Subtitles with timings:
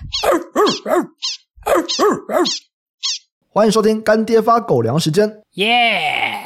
[3.52, 6.40] 欢迎收听干爹发狗粮时间，耶！Yeah!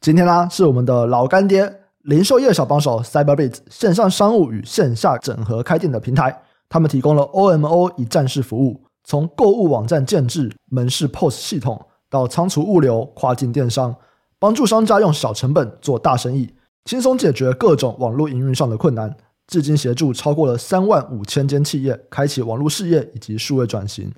[0.00, 13.96] 今天呢是我们的老干爹零售业小帮手 Cyberbit 线上商务与线下整合开店的平台，他们提供了 OMO 一站式服务，从购物网站建制、门市 POS 系统到仓储物流、跨境电商，
[14.38, 19.16] 帮助商家用小成本做大生意，轻松解决各种网络营运上的困难。
[19.46, 24.10] 至今协助超过了三万五千间企业开启网络事业以及数位转型，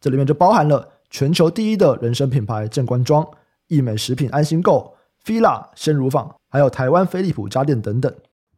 [0.00, 0.88] 这里面就包含了。
[1.14, 3.22] 全球第一的人生品牌正官庄、
[3.68, 8.10] 易美食品安心购、fila 鲜乳坊，还有台湾飞利浦家电等等。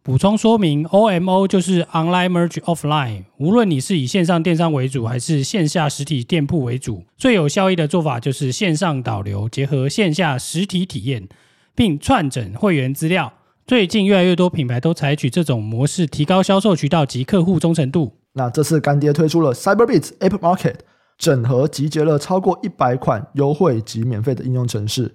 [0.04, 3.24] 补充说明，OMO 就是 Online Merge Offline。
[3.38, 11.28] 无论你是以线上电商为主，还是线下实体店铺为主，最有效益的做法就是线上导流结合线下实体体验，
[11.74, 13.32] 并串整会员资料。
[13.66, 18.12] 最近越来越多品牌都采取这种模式，提高销售渠道及客户忠诚度。
[18.34, 20.76] 那这次干爹推出了 Cyberbiz App Market。
[21.16, 25.14] 整合集结了超过一百款优惠及免费的应用程式，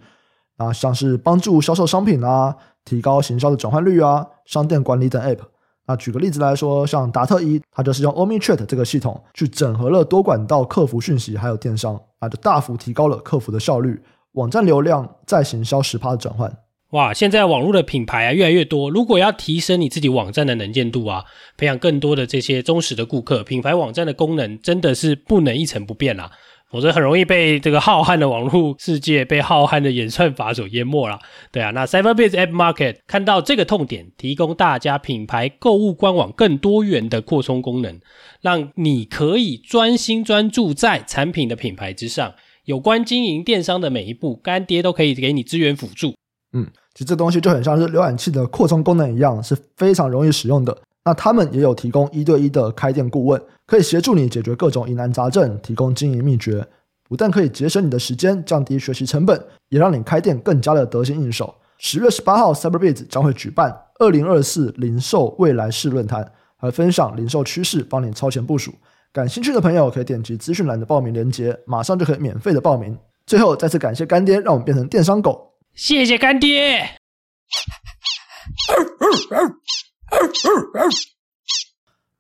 [0.55, 5.39] 啊，像是帮助销售商品啊，提高行销的转换率啊，商店管理等 App。
[5.87, 16.49] 那举个例子来说，像达特一，它就是用 OmniChat 这个系统去整合了多管道客服讯息，还有电商，啊，就大幅提高了客服的效率，网站流量再行销十趴的转换。
[16.91, 21.23] 哇，现在网络的品牌啊越来越多，如果要提升你自己网站的能见度啊，
[21.55, 26.31] 培养更多的这些忠实的顾客，品牌网站的功能真的是不能一成不变啦，
[26.71, 31.19] 否则很容易被这个浩瀚的网络世界、被浩瀚的演算法所淹没啦。
[31.51, 37.99] 对啊，那 Cyberbiz App Market 看到这个痛点，提供大家品牌购物官网更多元的扩充功能，
[38.41, 42.33] 让你可以专心专注在产品的品牌之上，
[42.65, 46.15] 有关经营电商的每一步，干爹都可以给你资源辅助。
[46.53, 50.75] 嗯，其实这东西就很像是浏览器的扩充功能一样，是非常容易使用的。
[51.05, 56.65] 那他们也有提供一对一的开店顾问，可以协助你解决各种疑难杂症，提供经营秘诀。
[57.07, 61.55] 不但可以节省你的时间，降低学习成本，也让你开店更加的得心应手。
[61.79, 68.73] 十月十八号，Cyberbiz 将会举办二零二四零售未来式论坛，和分享零售趋势，帮你超前部署。
[69.11, 72.95] 感兴趣的朋友可以点击资讯栏的报名链接，马上就可以免费的报名。
[73.25, 75.48] 最后，再次感谢干爹，让我们变成电商狗。
[75.79, 76.85] 谢谢干爹！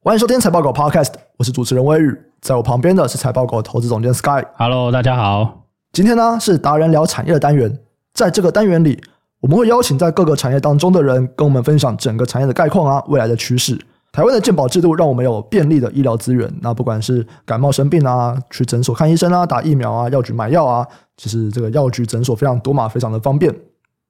[0.01, 4.45] 欢迎收听财报狗 Podcast，我是主持人威宇，在我旁边的是财报狗投资总监 Sky。
[4.55, 5.65] Hello，大家好。
[5.91, 7.81] 今天呢是达人聊产业的单元，
[8.13, 9.03] 在这个单元里，
[9.41, 13.77] 我们会邀请在各个产业当中的人，跟我们分享整个产业的概况啊，未来的趋势。
[14.11, 23.55] 台湾的健保制度让我们有便利的医疗资源，那不管是感冒生病啊，去诊所看医生啊，打疫苗啊，药局买药啊，其实这个药局诊所非常多嘛，非常的方便。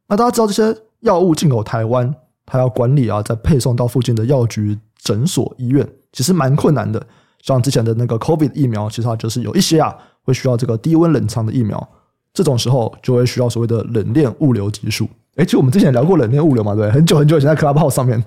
[0.07, 2.15] 那大家知道这些药物进口台湾，
[2.45, 7.05] 它要管理啊，再配送到附近的药局、诊所、医院，其实蛮困难的。
[7.41, 11.87] 像之前的那个 COVID 疫苗，其实它就是有一些啊，会需要这个低温冷藏的疫苗，
[12.33, 15.07] 这种时候就会需要所谓的冷链物流技术。
[15.35, 18.23] 诶，其实我们之前聊过冷链物流嘛，对，很久很久以前在 Clubhouse 上面。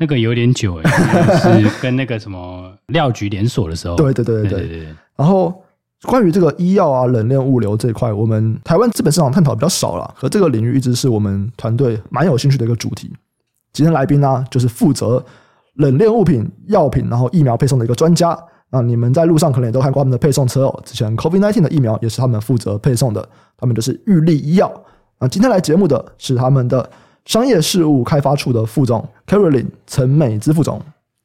[0.00, 0.82] 那个有点久诶，
[1.60, 3.96] 是跟那个什么药局连锁的时候。
[3.96, 4.86] 对对对对对。
[5.16, 5.52] 然后
[6.02, 13.12] 关于这个医药啊、冷链物流这一块，我们台湾资本市场探讨比较少了，和这个领域一直是我们团队蛮有兴趣的一个主题。
[13.72, 15.24] 今天来宾呢，就是负责
[15.74, 18.38] 冷链物品、药品，然后疫苗配送的一个专家。
[18.70, 24.72] 那你们在路上可能也都看过他们的配送车哦，之前 COVID nineteen 的疫苗也是他们负责配送的，他们就是玉立医药。
[25.18, 26.88] 那今天来节目的是他们的。
[27.28, 30.80] 商业事务开发处的副总 Caroline 陈美姿副总，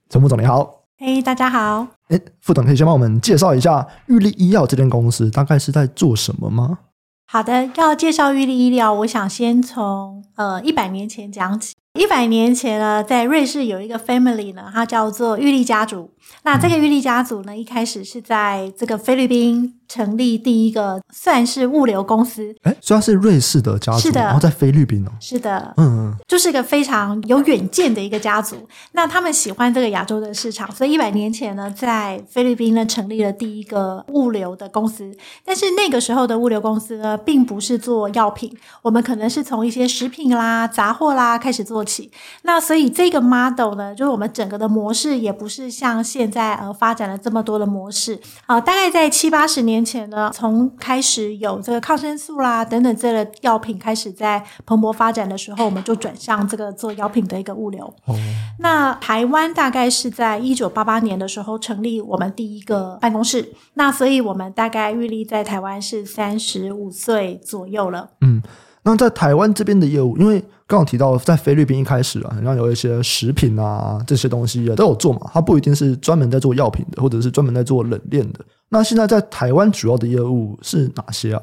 [0.10, 1.88] 陈副总你好，嘿，大家好。
[2.10, 6.80] 诶，副总可以先帮我们介绍一下玉立医药这间公司大概是在做什么吗？
[7.26, 11.74] 好的，要介绍玉立医疗，我想先从呃一百年前讲起。
[11.98, 16.12] 一百年前呢，在瑞士有一个 family 呢，它叫做玉立家族。
[16.44, 22.56] 那这个玉立家族呢，一开始是在这个菲律宾成立第一个算是物流公司。
[22.64, 25.12] 哎，虽然是瑞士的家族，是的，然后在菲律宾哦。
[25.20, 28.56] 是的，嗯嗯，就是一个非常有远见的一个家族。
[28.94, 35.16] 那他们喜欢这个亚洲的市场，所以一百年前呢，在菲律宾呢成立了第一个物流的公司。
[35.46, 42.12] 但是那个时候的物流公司呢，并不是做药品，我们可能是从一些食品啦、杂货啦开始做起，
[42.44, 57.86] 那所以这个 model 呢，就是我们整个的模式也不是像现在呃发展了这么多的模式啊、呃，大概在七八十年前呢，从开始有这个抗生素啦等等这类药品开始在蓬勃发展的时候，我们就转向这个做药品的一个物流。
[58.04, 58.14] 哦、
[58.60, 68.10] 那台湾大概是在一九八八年的时候成立我们第一个办公室，那所以我们大概预立在台湾是三十五岁左右了。
[68.20, 68.44] 嗯。
[68.86, 78.42] 那在台湾这边的业务，因为刚刚提到在菲律宾一开始啊，好像有一些食品啊这些东西也都有做嘛，它不一定是专门在做药品的，或者是专门在做冷链的。
[78.74, 81.42] 那现在在台湾主要的业务是哪些啊？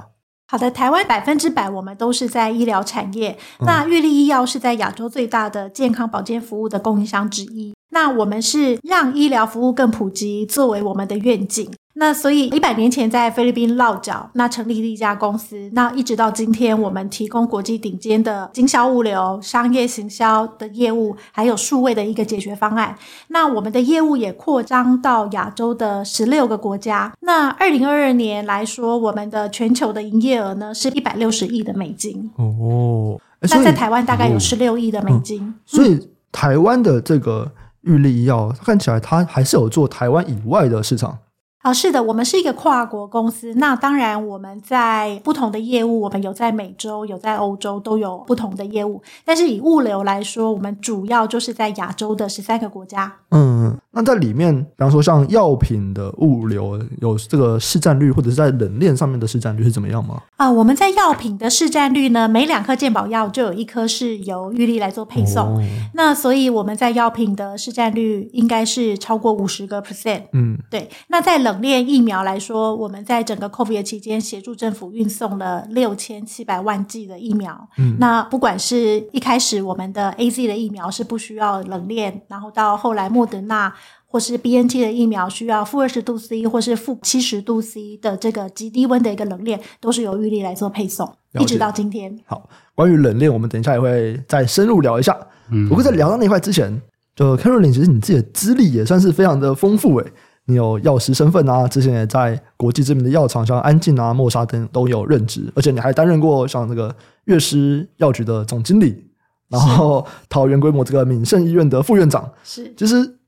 [0.49, 3.39] 好的，台湾百分之百我们都是在医疗产业。
[3.61, 7.73] 那玉立医药是在亚洲最大的健康保健服务的供应商之一。
[7.91, 11.71] 那我们是让医疗服务更普及，作为我们的愿景。
[11.95, 22.97] 那所以一百年前在菲律宾落脚，那成立了一家公司，那一直到今天，我们提供国际顶尖的经销物流、商业行销的业务，还有数位的一个解决方案。
[23.29, 27.13] 那我们的业务也扩张到亚洲的十六个国家。
[27.21, 32.31] 那二零二二年来说，我们的全球的营业额呢是一百六十亿的美金。
[32.37, 35.43] 哦，那在台湾大概有十六亿的美金。
[35.43, 37.51] 嗯，所以台湾的这个
[37.83, 41.19] 玉立医药看起来，它还是有做台湾以外的市场。
[41.63, 43.53] 啊，是的，我们是一个跨国公司。
[43.57, 49.03] 那当然，我们在不同的业务，我们有在美洲，有在欧洲，都有不同的业务。
[49.27, 53.13] 但是以物流来说，我们主要就是在亚洲的十三个国家。
[53.31, 60.23] 嗯，那在里面，比方说像药品的物流，有这个市占率，或者是在冷链上面的市占率是怎么样吗？
[60.37, 65.57] 啊，我们在药品的市占率呢，每两颗健保药就有一颗是由玉立来做配送。
[65.57, 65.63] 哦、
[65.93, 70.23] 那所以我们在药品的市占率应该是超过五十个 percent。
[70.33, 70.89] 嗯，对。
[71.09, 77.69] 那在冷冷链疫苗来说，我们在整个 COVID 期间协助政府运送了六千七百万剂的疫苗。
[77.77, 83.73] 嗯，那不管是一开始我们的 AZ 的疫苗是不需要冷链，然后到后来莫德纳
[84.07, 92.17] 或是 BNT 的疫苗需要负二十度 C 或是负七十度 C 的这个极低温的一个冷链，都是由玉立来做配送，一直到今天。
[92.27, 95.17] 好，关于冷链，我们等一下也会再深入聊一下。
[95.51, 96.81] 嗯，不过在聊到那块之前，
[97.17, 100.13] 就 Caroline，其实你自己的资历也算是非常的丰富诶。
[100.51, 106.95] 你有药师身份啊，之前也在国际知名的药厂，像安进啊、默沙等都有任职，而且你还担任过像那个
[107.25, 109.11] 乐师药局的总经理，
[109.49, 112.29] 然后桃园规模这个敏盛医院的副院长。
[112.43, 113.19] 是，其实，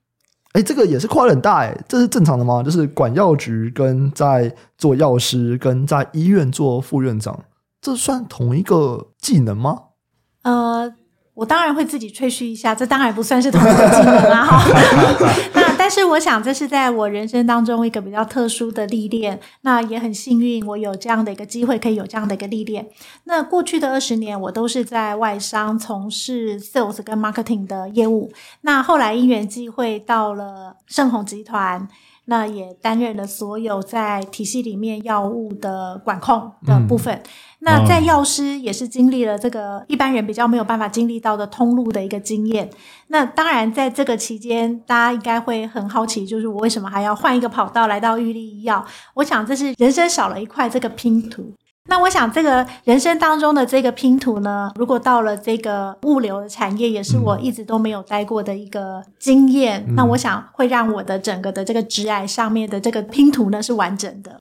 [0.52, 2.62] 哎，这个也是跨很大哎，这是正常的吗？
[2.62, 7.44] 就是管药局跟在做药师跟在医院做副院长，
[7.80, 9.78] 这算同一个技能吗？
[10.42, 10.92] 呃。
[11.34, 14.44] 我当然会自己吹嘘一下，这当然不算是同一个技能啊！
[14.44, 14.62] 哈，
[15.54, 22.88] 那但是我想这是在我人生当中一个比较特殊的历练，那也很幸运，我有这样的一个机会，可以有这样的一个历练。
[23.24, 28.30] 那过去的二十年，我都是在外商从事 sales 跟 marketing 的业务。
[28.60, 31.88] 那后来因缘际会到了盛虹集团。
[32.26, 37.12] 那也担任了所有在体系里面药物的管控的部分。
[37.16, 37.22] 嗯、
[37.64, 42.68] 那在药师也是经历了这个一般人比较没有办法经历到的通路的一个经验。
[43.06, 48.84] 那当然，在这个期间，大家应该会很好奇，就是我为什么还要换一个跑道来到玉立医药？
[49.14, 51.52] 我想这是人生少了一块这个拼图。
[51.88, 59.84] 那我想，这个人生当中的这个拼图呢，如果到了这个物流的产业，也是我一直都没有待过的一个经验。
[59.88, 64.40] 嗯、那我想会让我的整个的这个职涯上面的这个拼图呢是完整的。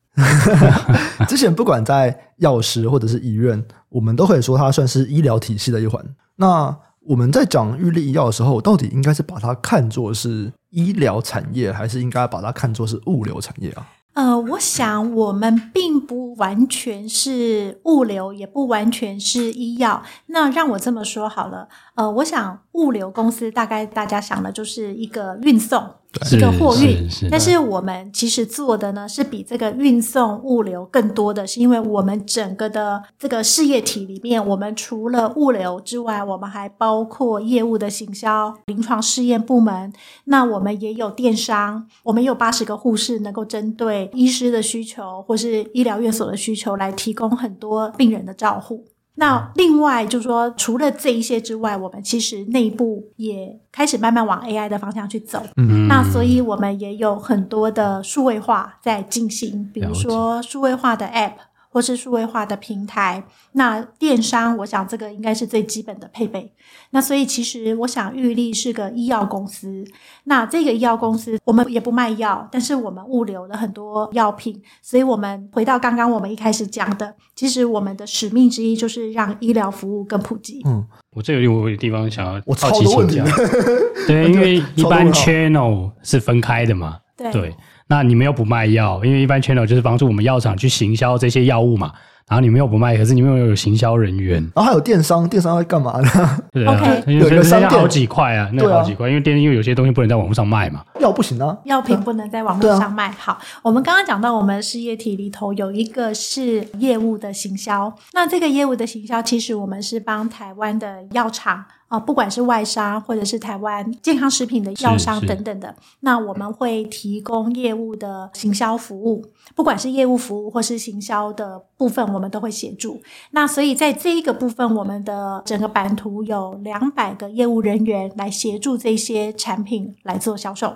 [1.27, 6.03] 之前不管在药师或者是医院，我们都可以说它算是医疗体系的一环。
[6.35, 6.75] 那
[7.07, 13.85] 我们在讲玉立医药的时候，到底应该是把它看作是医疗产业，还是应该把它看作是物流产业啊？
[14.13, 20.03] 呃，我想我们并不完全是物流，也不完全是医药。
[20.27, 25.89] 那让我这么说好了，呃，我想物流公司大概大家想的就是一个运送。
[26.31, 39.93] 一个货运，但是我们其实做的呢是比这个运送物流更多的，是因为我们整个的这个事业体里面，我们除了物流之外，我们还包括业务的行销、临床试验部门，
[40.25, 48.83] 那我们也有电商，我们有八十个护士能够针对医师的需求或是医疗院所的需求来提供很多病人的照护。
[49.15, 55.43] 那另外就是说，除了这一些之外，我们其实内部也开始慢慢往 AI 的方向去走。
[55.57, 61.33] 嗯，那所以我们也有很多的数位化在进行，比如说数位化的 App。
[61.71, 63.23] 或是数位化的平台，
[63.53, 66.51] 那电商，我想这个应该是最基本的配备。
[66.89, 69.85] 那所以其实我想玉立是个医药公司，
[70.25, 74.61] 那这个医药公司我们也不卖药，但是我们物流了很多药品。
[74.81, 80.61] 所以我们回到刚刚我们一开始讲的，其实我们的使命之一就是让医疗服务更普及。
[80.65, 80.85] 嗯，
[81.15, 83.23] 我这个有一个地方想要好奇请教，
[84.05, 87.31] 对，因为一般 channel 是分开的嘛，对。
[87.31, 87.55] 对
[87.91, 91.91] 那你们又不卖药，因为一般 channel 就是帮助我们药厂去行销这些药物嘛。
[92.25, 96.39] 然后你们又不卖，可是你们又有行销人员，然后还有电商，电商会干嘛呢？
[96.53, 103.11] 对啊，OK，有一个商店好几块啊，那好几块，因为电因为有些东西不能在网络上卖嘛，药不行啊，药品不能在网络上卖。
[103.11, 111.65] 好，我们刚刚讲到我们事业体里头有一个是业务的行销，那这个业务的行销其实我们是帮台湾的药厂。
[111.91, 123.01] 啊，不管是外商或者是台湾健康食品的药商等等的，那我们会提供业务的行销服务，不管是业务服务或是行销的部分，我们都会协助。
[123.31, 130.73] 那所以在这一个部分，我们的整个版图有两百个业务人员来协助这些产品来做销售。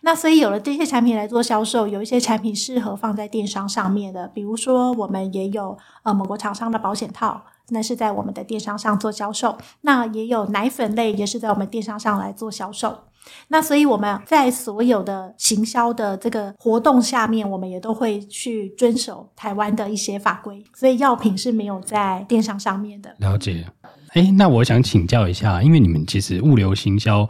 [0.00, 7.44] 那所以有了这些产品来做销售，有一些产品适合放在电商上面的，比如说我们也有呃某个厂商的保险套。
[7.70, 12.98] 那是在我们的电商上做销售，那也有奶粉类也是在我们电商上来做销售。
[13.48, 20.64] 那所以我们在所有的行销的这个活动下面，我们也都会去遵守台湾的一些法规。
[20.74, 23.14] 所以药品是没有在电商上面的。
[23.18, 23.66] 了解。
[24.14, 27.28] 诶，那我想请教一下，因为你们其实物流行销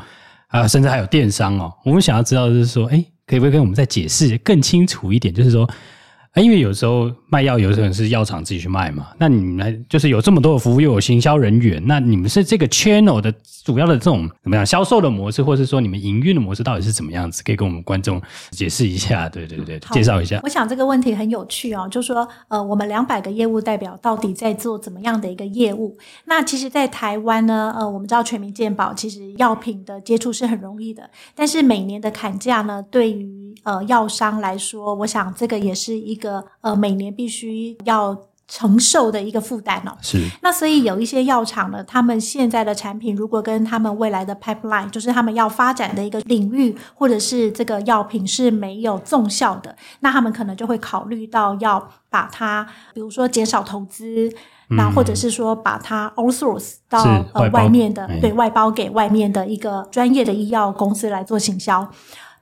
[0.48, 5.34] 啊、甚至还有电商哦，我们想要知道的是说，诶，可不可以跟我们再解释更清楚一点？
[5.34, 5.68] 就是说。
[6.34, 9.08] 因为有时候卖药，有时候是药厂自己去卖嘛。
[9.18, 13.32] 那你们就是有这么多的服务，又有行销人员，那你们是这个 channel 的
[13.64, 17.42] 主要的这种怎么样销售的模式，或是说你们营运的模式到底是怎么样子？
[17.42, 18.20] 可以跟我们观众
[18.50, 19.28] 解释一下？
[19.28, 20.40] 对对对，介绍一下。
[20.44, 25.96] 我想这个问题很有趣哦，就是说呃，我们两百个业务代表到底在做怎么样的一个业务？
[26.26, 33.37] 那其实，在台湾呢，呃，我们知道全民健保，其实药品的接触是很容易的，但是每年的砍价呢，对于
[33.68, 36.28] 呃药商来说，我想这个也是一个。
[36.60, 39.92] 呃，每年必须要承受的一个负担哦。
[40.02, 40.18] 是。
[40.42, 54.28] 那所以有一些药厂呢，他们现在的产品如果跟他们未来的 pipeline，就是他们要发展的一个领域，或者是这个药品是没有综效的，那他们可能就会考虑到要把它，比如说减少投资，
[54.70, 61.88] 嗯、那或者是说把它 outsource 到呃外面的，对，外包给外面的一个专业的医药公司来做行销。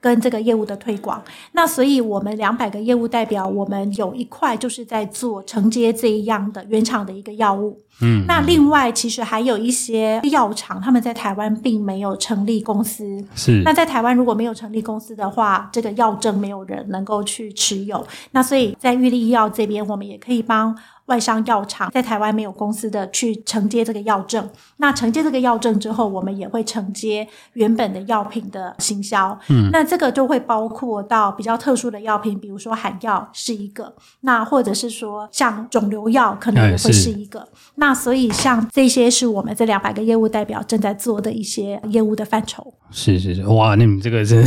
[0.07, 1.21] 跟这个业务的推广，
[1.51, 7.77] 那所以我们两百个业务代表，我们有一块就是在做承接这一样的原厂的一个药物。
[8.01, 13.25] 嗯，那另外其实还有一些药厂，他们在台湾并没有成立公司。
[13.35, 18.07] 是，那在台湾如果没有成立公司的话，这个药证没有人能够去持有。
[18.31, 20.77] 那所以在玉立医药这边，我们也可以帮。
[21.07, 24.49] 外商药厂在台湾没有公司的去承接这个药证，
[24.79, 29.39] 那承接这个药证之后，我们也会承接原本的药品的行销。
[29.49, 37.41] 嗯，那这个就会包括到比较特殊的药品，比如说罕药是一个，那或者是说像肿瘤药可能也会是一个。
[37.41, 37.47] 哎、
[37.77, 42.75] 那所以像这些是我们这两百个业务代表正在做的一些业务的范畴。
[42.91, 44.45] 是是是，哇，那你们这个是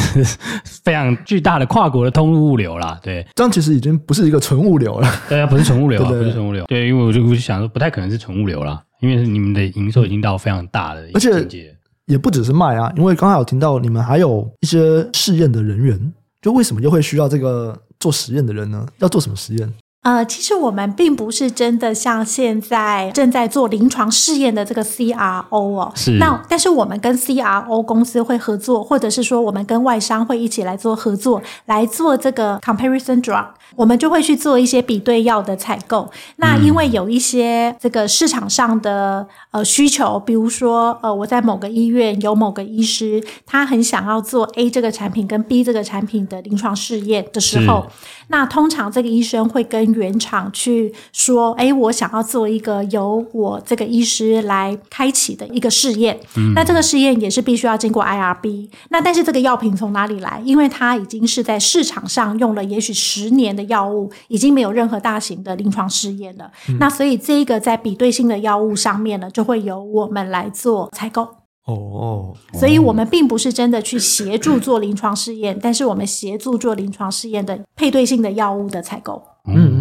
[0.84, 2.98] 非常巨大的跨国的通路物流啦。
[3.04, 5.08] 对，这样其实已经不是一个纯物流了。
[5.28, 6.66] 对啊，不是纯物流啊， 不是纯物流。
[6.66, 11.76] 对，因为我就我就想说，不太可能是纯物流啦，因为你们的营收已经到非常大的境界，而且
[12.06, 18.86] 也不只是卖啊，因为刚才有听到你们还有一些试验的人员，就为什么又会需要这个做实验的人呢？
[18.98, 19.74] 要做什么实验？
[20.02, 26.12] 呃，其实我们并不是真的像现在正在做临床试验的这个 CRO 哦，是。
[26.12, 33.46] 那但是我们跟 CRO 公司会合作，或者是说我们跟外商会一起来做合作，来做这个 comparison drug。
[33.76, 36.10] 我们就会去做一些比对药的采购。
[36.38, 47.86] 那因为有一些这个市场上的呃需求，比如说呃我在某个医院有某个医师，他很想要做 A 这个产品跟 B 这个产品的临床试验的时候，
[48.30, 56.20] 那通常这个医生会跟原厂去说：“哎，我想要做一个由我这个医师来开启的一个试验。
[56.36, 58.70] 嗯”那这个试验也是必须要经过 IRB。
[58.90, 60.42] 那但是这个药品从哪里来？
[60.46, 66.52] 因为它已经是在市场上用了也许十年的药物，已经没有任何大型的临床试验了。
[66.68, 71.28] 嗯、那所以这个在比对性的药物上面呢，就会由我们来做采购。
[71.66, 79.22] 哦，所以我们并不是真的去协助做临床试验，但是我们协助做临床试验的配对性的药物的采购。
[79.48, 79.79] 嗯。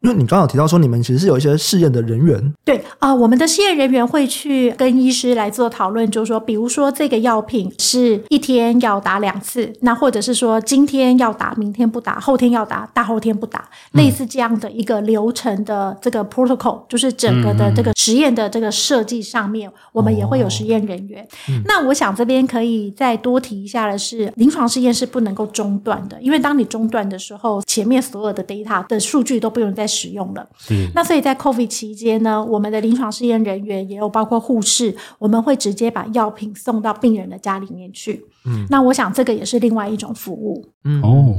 [0.00, 2.54] 因为你刚好提到说，你们其实是有一些试验的人员。
[2.64, 21.22] 对啊、呃，我们的试验人员会去跟医师来做讨论，就是说，比如说这个药品是一天要打两次，那或者是说今天要打，明天不打，后天要打，大后天不打，类似这样的一个流程的这个 protocol，就是整个的这个实验的这个设计上面，我们也会有实验人员。
[21.22, 29.89] 哦、那我想这边可以再多提一下的是，临床试验是不能够中断的，因为当你中断的时候，前面所有的 data 的数据都不用再。
[29.90, 38.24] 使用了，嗯那所以在 COVID 期间呢，我们的临床试验人员也有包括护士，我们会直接把药品送到病人的家里面去。
[38.46, 40.64] 嗯，那我想这个也是另外一种服务。
[40.84, 41.34] 嗯哦，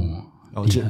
[0.54, 0.84] 了解。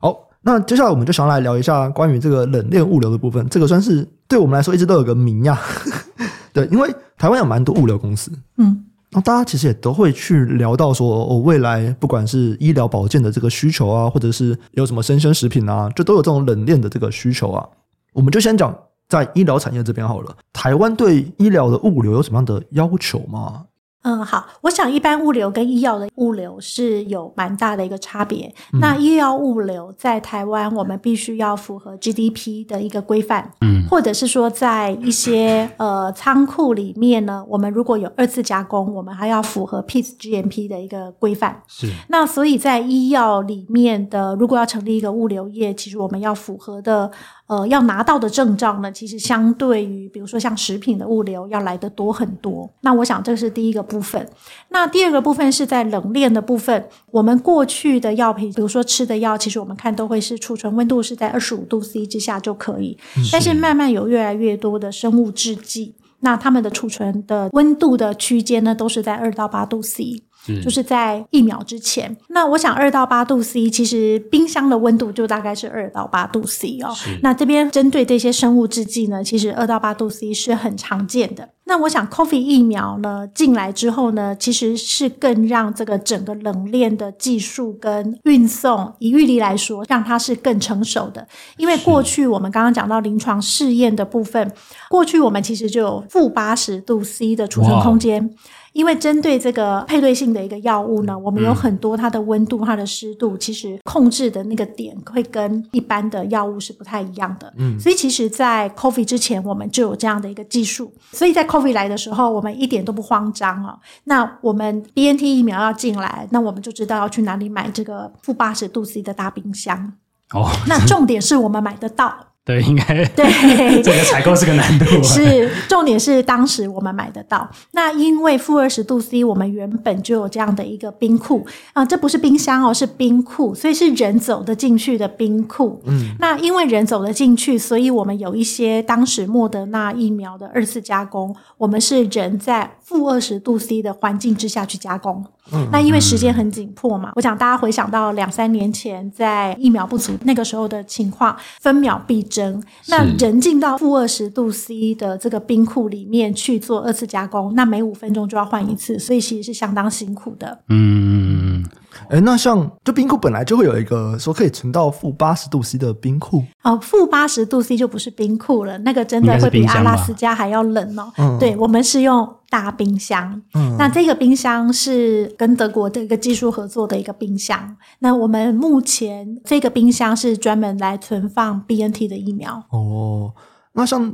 [0.00, 5.58] 好，那接下来我们就想来聊一下关于这个冷链物流的部分，这个算是对我们来说一直都有个名呀。
[6.54, 6.88] 对，因为
[7.18, 17.68] 台湾有蛮多物流公司，嗯，那大家其实也都会去聊到说，哦，未来不管是医疗保健的这个需求啊，或者是有什么生鲜食品啊，就都有这种冷链的这个需求啊。
[18.12, 18.76] 我们就先讲
[19.08, 23.64] 在医疗产业这边好了，台湾对医疗的物流有什么样的要求吗？
[24.02, 28.52] 嗯，好，我想一般物流跟医药的物流是有蛮大的一个差别。
[28.72, 41.62] 嗯、那医药物流在台湾，我们必须要符合 GDP 的一个规范，嗯，或者是说在一些呃仓库里面呢，我们如果有二次加工，我们还要符合 PEACE GMP 的一个规范。
[41.66, 41.86] 是。
[42.08, 47.10] 那所以在医药里面的，如果要成立一个物流业，其实我们要符合的。
[47.50, 52.70] 呃，要拿到的证照呢，其实相对于比如说像食品的物流要来得多很多。
[52.82, 54.24] 那我想这是第一个部分。
[54.68, 56.86] 那第二个部分是在冷链的部分。
[57.10, 62.96] 我们过去的药品，比如说吃的药，其实我们看都会是储存温度是在二十五度 C 之下就可以。
[63.32, 70.22] 但是慢慢有越来越多的生物制剂，那它们的储存的温度的区间呢，都是在二到八度 C。
[70.62, 76.94] 就是在一秒之前，那我想二到八度 C，其实冰箱的温度就大概是二到八度 C 哦。
[77.22, 81.48] 那这边针对这些生物制剂呢，其实二到八度 C 是很常见的。
[81.64, 91.24] 那我想，coffee 疫苗呢进来之后呢，其实是更让这个整个冷链的技术跟运送，以玉里来说，让它是更成熟的。
[91.58, 94.50] 因为过去我们刚刚讲到临床试验的部分，
[94.88, 98.34] 过去我们其实就有负八十度 C 的储存空间。
[98.72, 107.52] 因为针对这个配对性的一个药物呢，我们有很多它的温度、它的湿度，其实控制的那个点会跟一般的药物是不太一样的。
[107.58, 110.92] 嗯，所以其实，在 COVID 之前，我们就有这样的一个技术。
[111.12, 113.78] 所以在 COVID 来的时候，我们一点都不慌张哦。
[114.04, 119.94] 那我们 BNT 疫苗要进来，那我们就知道要去哪里买这个负八十度 C 的大冰箱。
[120.32, 122.14] 哦，那重点是我们买得到。
[122.50, 123.24] 对，应该对
[123.80, 124.84] 这个采购是个难度。
[125.04, 127.48] 是，重点是当时我们买得到。
[127.70, 135.80] 那因为负二十度 C，我们原本就有这样的一个冰库啊，这不是冰箱哦，是冰库，所以是人走得进去的冰库。
[135.84, 145.24] 嗯，那因为人走得进去，所以我们有一些当时莫德纳疫苗的二次加工，我们是人在负二十度 C 的环境之下去加工。
[145.52, 152.60] 嗯，那因为时间很紧迫嘛，我想大家回想到两三年前在疫苗不足那个时候的情况，分秒必争。
[152.88, 160.58] 那人进到负二十度 C 的这个冰库里面去做二次加工，那每五分钟就要换一次，所以其实是相当辛苦的。
[160.68, 161.64] 嗯，
[162.08, 171.12] 哎，那像就冰库本来就会有一个说可以存到负八十度 C 的冰库哦，负八十度 C 就不是冰库了，那个真的会比阿拉斯加还要冷哦。
[171.18, 172.36] 嗯，对，我们是用。
[172.50, 177.76] 大冰箱，嗯，那这个冰箱是跟德国的一个技术合作的一个冰箱。
[178.00, 182.60] 那我们目前这个冰箱是专门来存放 BNT 的疫苗。
[182.70, 183.32] 哦，
[183.74, 184.12] 那像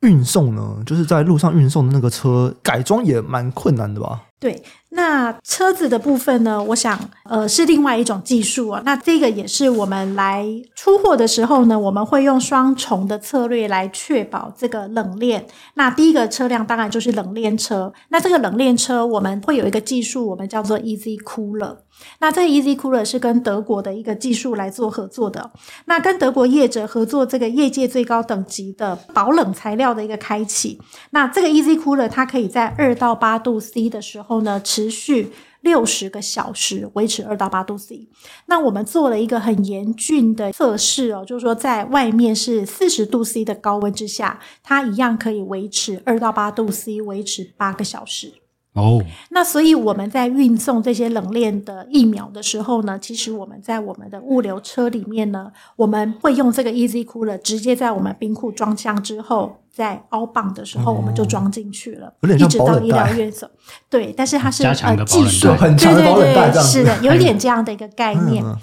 [0.00, 0.78] 运送呢？
[0.86, 4.22] 就是在路上运送的那个车改装也蛮困难的吧？
[4.44, 6.62] 对，那车子的部分呢？
[6.62, 8.82] 我想，呃，是另外一种技术啊。
[8.84, 15.46] 那这个也是我们来出货的时候呢，我们会用双重的策略来确保这个冷链。
[15.76, 17.90] 那第一个车辆当然就是冷链车。
[18.10, 21.78] 那这个冷链车我们会有一个技术，我们叫做 Easy Cooler。
[22.18, 25.52] 那这个 Easy Cooler 是跟德国的一个技术来做合作的。
[25.86, 30.78] 那跟德国业者合作，这个业界最高等级的保冷材料的一个开启。
[31.12, 38.08] 那这个 Easy Cooler 它可以在二到八度 C 的时候呢，持续六十个小时，维持二到八度 C。
[38.46, 48.34] 那我们做了一个很严峻的测试哦，就是说在外面是四十度 C 的高温之下，它一样可以维持二到八度 C，维持八个小时。
[48.74, 63.50] 哦，那所以我们在运送这些冷链的疫苗的时候呢，其实我们在我们的物流车里面呢，我们会用这个 Easy Cooler 直接在我们冰库装箱之后，在 outbound 的时候我们就装进去了，哦、一直到医疗院所。
[63.90, 68.44] 对，但是它是呃技术，很强的保冷袋，是的， 有一点这样的一个概念。
[68.44, 68.56] 嗯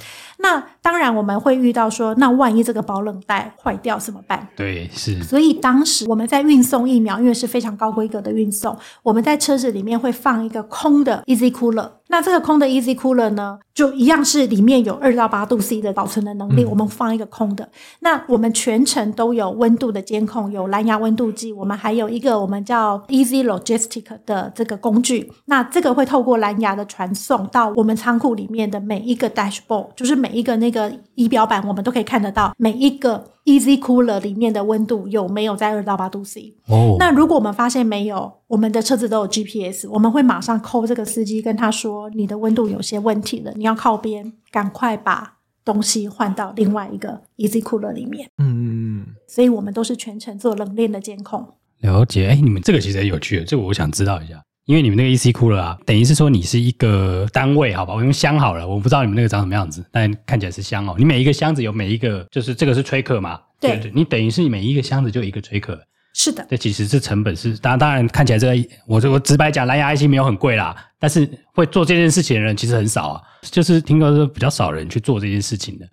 [0.44, 4.48] 那当然，我们会遇到说，那万一这个保冷袋坏掉怎么办？
[4.56, 5.22] 对，是。
[5.24, 11.88] 所以当时我们在运送疫苗，因为是非常高规格的运送，我们在车子里面会放一个空的 Easy Cooler。
[12.12, 16.64] 那这个空的 Easy Cooler 呢，就一样是里面有二到八度 C 的保存的能力。
[16.66, 17.70] 嗯、我们放一个空的，
[18.02, 25.32] 那我们全程都有温度的监控，有蓝牙温度计，我们还有一个我们叫 Easy Logistic 的这个工具。
[25.46, 36.54] 那这个会透过蓝牙的传送到我们仓库里面的每一个 Dashboard，就是每一个那个仪表板，我们都可以看得到每一个 Easy Cooler 里面的温度有没有在二到八度 C。
[36.68, 36.98] 哦。
[37.00, 48.30] 那如果我们发现没有，我们的车子都有 GPS，我们会马上 call 这个司机，跟他说你的温度有些问题了，你要靠边，赶快把东西换到另外一个 Easy Cooler 里面。
[48.40, 51.48] 嗯嗯嗯，所以我们都是全程做冷链的监控。
[51.80, 54.44] 了解，哎，你们这个其实很有趣，这个我想知道一下。
[54.66, 57.94] 因为你们那个 Easy Cooler 啊，等于是说你是一个单位，好吧？
[57.94, 60.94] 我用箱好了，我不知道你们那个长什么样子，但看起来是箱哦。
[60.98, 63.40] 你每一个箱子有每一个，就是这个是吹壳嘛？
[63.62, 65.80] 对，对对，你等于是每一个箱子就一个吹壳。
[66.14, 66.46] 是的。
[66.50, 75.86] 这其实是成本是，当然当然看起来这个，我我直白讲，蓝牙 IC 没有很贵啦，但是会做这件事情的人其实很少啊，就是听说是比较少人去做这件事情的。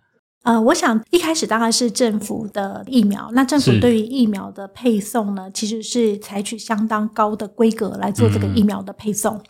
[0.44, 9.37] 呃，我想一开始当然是政府的疫苗，那政府对于疫苗的配送呢，其实是采取相当高的规格来做这个疫苗的配送。
[9.37, 9.42] 嗯、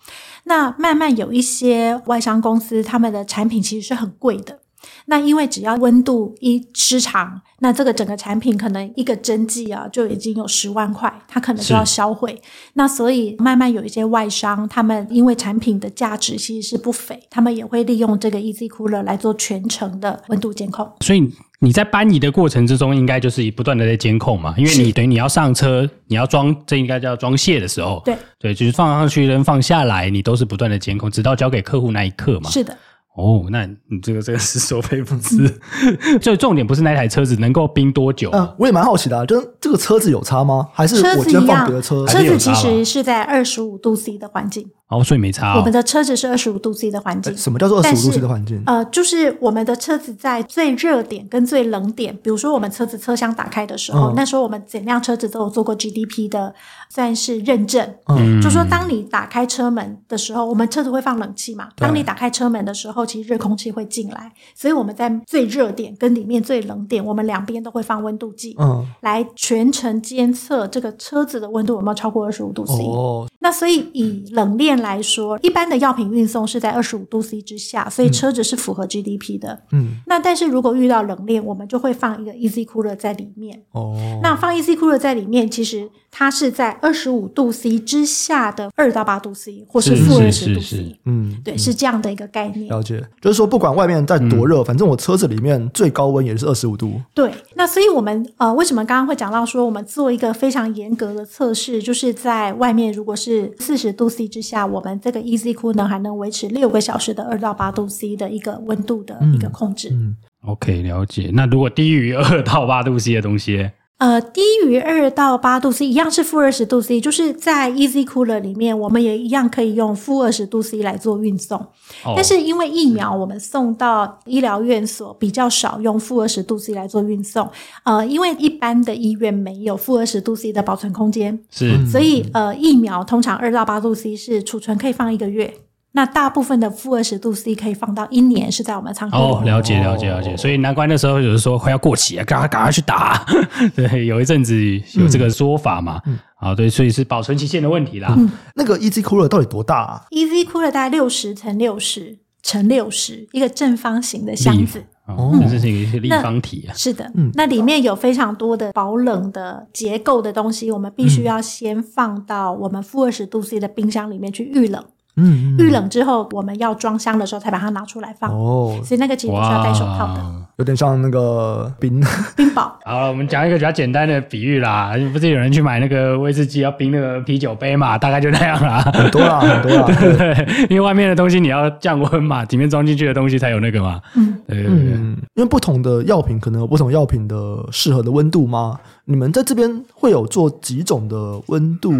[0.44, 4.58] 那慢慢有一些外商公司，他们的产品其实是很贵的。
[5.06, 12.40] 那因为只要温度一失常，那这个整个产品可能一个针剂啊就已经有十万块，它可能就要销毁。
[12.74, 20.90] 那所以慢慢有一些外商，他们因为产品的价值其实是不菲，他们也会利用这个 Easy Cooler 来做全程的温度监控。
[21.00, 32.48] 所以你在搬移的过程之中，应该就是不断的在监控嘛，因为你等于你要上车，你要装，这应该叫装卸的时候，对对，就是放上去跟放下来，你都是不断的监控，直到交给客户那一刻嘛。
[32.50, 32.76] 是的。
[33.18, 35.46] 哦，那你这个这个是收费不是？
[36.22, 38.30] 所以重点不是那台车子能够冰多久？
[38.32, 40.68] 嗯，我也蛮好奇的，啊，就是这个车子有差吗？
[40.72, 42.06] 还是我先放别的车？
[42.06, 44.70] 车子其实是在二十五度 C 的环境。
[44.88, 45.58] 哦，所以没差，哦。
[45.58, 47.36] 我们的车子是二十五度 C 的环境。
[47.36, 48.62] 什么叫做二十五度 C 的环境？
[48.64, 56.54] 呃，就是我们的车子在最热点跟最冷点，比如说我们车子车厢打开的时候，嗯、那时候我们整辆车子都有做过 GDP 的，
[56.88, 57.86] 算是认证。
[58.06, 61.68] 嗯，就说当你打开车门的时候，我们车子会放冷气嘛？
[61.76, 72.82] 当你打开车门的时候，其实热空气会进来，所以我们在最热点跟里面最冷点，我们两边都会放温度计，嗯，来全程监测这个车子的温度有没有超过二十五度 C。
[72.86, 79.62] 哦，那所以以冷链来说，一般的药品运送是在二十五度 C 之下，所以车子是符合 GDP 的。
[79.72, 83.62] 嗯，那但是如果遇到冷链，我们就会放一个 Easy Cooler 在里面。
[83.72, 90.98] 哦，那放 Easy Cooler 在里面，其实它是在二十五度 C 之下的二到八度 C，或是负二十度 C。
[91.04, 92.68] 嗯，对，是这样的一个概念。
[92.68, 97.00] 了解，就是说不管外面再多热，反正我车子里面最高温也是二十五度。
[97.14, 109.90] 对，那所以我们呃，为什么刚刚会讲到说我们做一个非常严格的测试，就是在外面如果是四十度 C 之下，我们这个 Easy Cooler 还能维持六个小时的二到八度 C 的一个温度的一个控制。
[109.90, 110.16] 嗯，嗯
[110.46, 111.30] ，OK，了解。
[111.32, 113.70] 那如果低于二到八度 C 的东西？
[113.98, 121.58] 呃，低于二到八度 C 一样是负二十度 C，就是在 Easy Cooler 里面，我们也一样可以用负二十度 C 来做运送。
[122.04, 127.50] 哦，但是因为疫苗我们送到医疗院所比较少用负二十度 C 来做运送，
[127.82, 135.52] 呃，因为一般的医院没有负二十度 C 的保存空间，是，所以呃，疫苗通常二到八度 C 是储存可以放一个月。
[135.98, 139.16] 那大部分的负二十度 C 可以放到一年，是在我们仓库。
[139.16, 143.26] 哦，了解了解了解，所以难怪那时候有人说快要过期啊，赶快赶快去打。
[143.74, 144.54] 对，有一阵子
[144.94, 146.00] 有这个说法嘛。
[146.06, 146.16] 嗯。
[146.36, 148.14] 啊，对，所以是保存期限的问题啦。
[148.16, 148.30] 嗯。
[148.54, 154.84] 那个 Easy Cooler 到底多大啊？Easy Cooler 大概六十乘六十乘六十，一个正方形的箱子。
[155.06, 156.70] 哦，这是一个立方体啊。
[156.76, 164.84] 是的，嗯，那里面有非常多的保冷的结构的东西，我们必须要先放到我们负二十度 C 的冰箱里面去预冷。
[165.18, 168.30] 嗯，遇冷之后，我们要装箱的时候才把它拿出来放。
[168.30, 170.24] 哦，所以那个其实是要戴手套的，
[170.58, 172.00] 有点像那个冰
[172.36, 172.78] 冰堡。
[172.84, 177.98] 好了，我们讲一个比较简单的比喻啦，不是有人去买那个威士忌要冰那个啤酒杯嘛？
[177.98, 184.00] 大概就那样啦，很多啦，很多啦，对对，因为外面的东西你要降温嘛，里面装进去的东西才有那个嘛。
[184.14, 184.92] 嗯，对对对，
[185.34, 188.78] 因为不同的药品可能有不同药品的适合的温度吗？
[189.04, 191.92] 你们在这边会有做几种的温度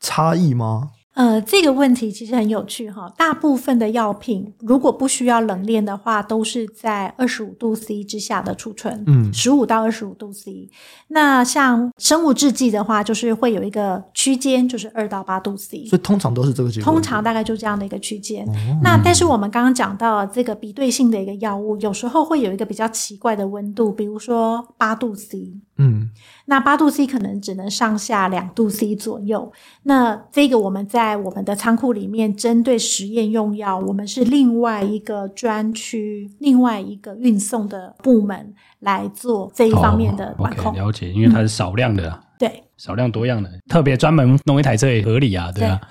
[0.00, 0.90] 差异吗？
[1.16, 3.10] 呃，这个问题其实很有趣哈。
[3.16, 10.68] 大部分的药品如果不需要冷链的话，都是在二十五度 C 之下的储存，嗯，十五到二十五度 C。
[11.08, 15.86] 那像生物制剂的话，就是会有一个区间，就是二到八度 C。
[15.86, 16.84] 所以通常都是这个区间。
[16.84, 18.46] 通常大概就这样的一个区间。
[18.46, 18.52] 哦、
[18.82, 25.54] 那但是我们刚刚讲到这个比对性的一个药物，有时候会有一个比较奇怪的温度，比如说八度 C。
[25.78, 26.10] 嗯，
[26.46, 29.52] 那八度 C 可能只能上下两度 C 左右。
[29.84, 40.72] 那这个我们在在我们的仓库里面，针对实验用药，我们是另外一个专区、另外一个运送的部门来做这一方面的管控。
[40.72, 45.78] 哦 okay, 了解，因为它是少量的，嗯、对，少量多样的，特别专门弄一台车也合理啊，对啊。
[45.80, 45.88] 对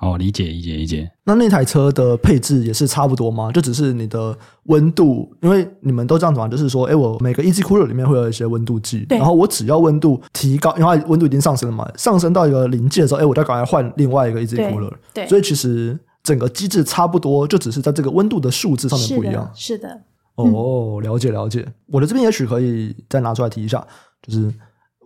[0.00, 1.10] 哦，理解理解理解。
[1.24, 3.50] 那那台车的配置也是差不多吗？
[3.50, 14.92] 就只是你的温度，因为你们都这样子嘛，就是说，哎，我每个 Easy Cooler 里面会有一些温度计，然后我只要温度提高，因为它温度已经上升了嘛，上升到一个临界的时候，哎，我再赶快换另外一个 Easy Cooler。
[15.12, 19.50] 对，所以其实整个机制差不多，就只是在这个温度的数字上面不一样。
[19.54, 19.88] 是的。
[19.88, 20.00] 是的
[20.36, 21.66] 哦，了解了解。
[21.88, 23.84] 我的这边也许可以再拿出来提一下，
[24.22, 24.54] 就是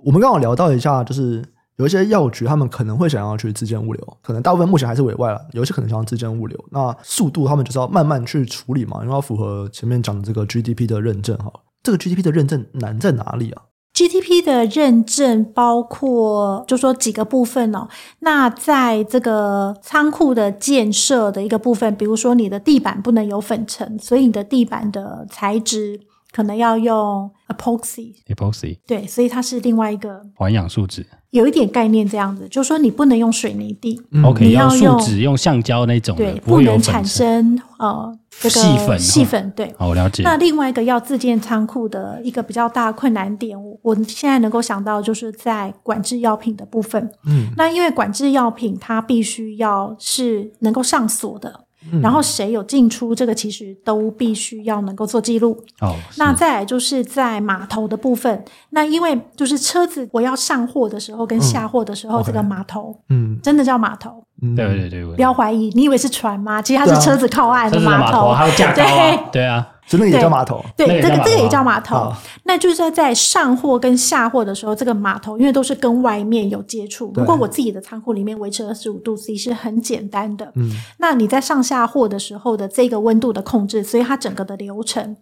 [0.04, 1.42] 我们刚好聊到一下，就是
[1.82, 6.64] 有一些药局他们可能会想要去自建物流，可能大部分目前还是委外了，有一些可能想要自建物流。
[6.70, 11.52] 那速度他们就是要慢慢去处理嘛，因为要符合前面讲的这个 GDP 的认证哈。
[11.82, 13.62] 这个 GDP 的认证难在哪里啊
[13.94, 17.88] ？GDP 的认证包括，就说几个部分哦。
[18.20, 26.00] 那在这个仓库的建设的一个部分，比如说你的地板不能有粉尘，所以你的地板的材质
[26.32, 28.14] 可能要用 epoxy。
[28.26, 31.04] epoxy 对，所以它是另外一个环氧树脂。
[31.30, 39.50] 有一点概念这样子，就是说你不能用水泥地，嗯、OK，你要用树脂、用橡胶那种，对，不，不能产生呃这个细粉细粉。
[39.56, 40.22] 对，好，我了解。
[40.22, 47.10] 那另外一个要自建仓库的一个比较大的困难点，我现在能够想到就是在管制药品的部分。
[47.24, 51.64] 嗯，那因为管制药品它必须要是能够上锁的。
[52.02, 55.58] 然后谁有进出，这个其实都必须要能够做记录。
[55.80, 64.22] 哦，那再来就是在码头的部分，那因为就是车子我要上货的时候跟下货的时候，这个码头，嗯，真的叫码头。
[64.56, 66.60] 对对对，不要怀疑，你以为是船吗？
[66.60, 69.68] 其实它是车子靠岸的码头，还有架高啊，对啊。
[69.92, 72.10] 真的也叫码头，对，这个这个也叫码头。
[72.44, 77.12] 那就是在在上货跟下货的时候，这个码头因为都是跟外面有接触。
[77.14, 85.14] 如果我自己的仓库里面维持二十五度 C 是很简单的，嗯，那你在上下货的时候的这个温度的控制，所以它整个的流程。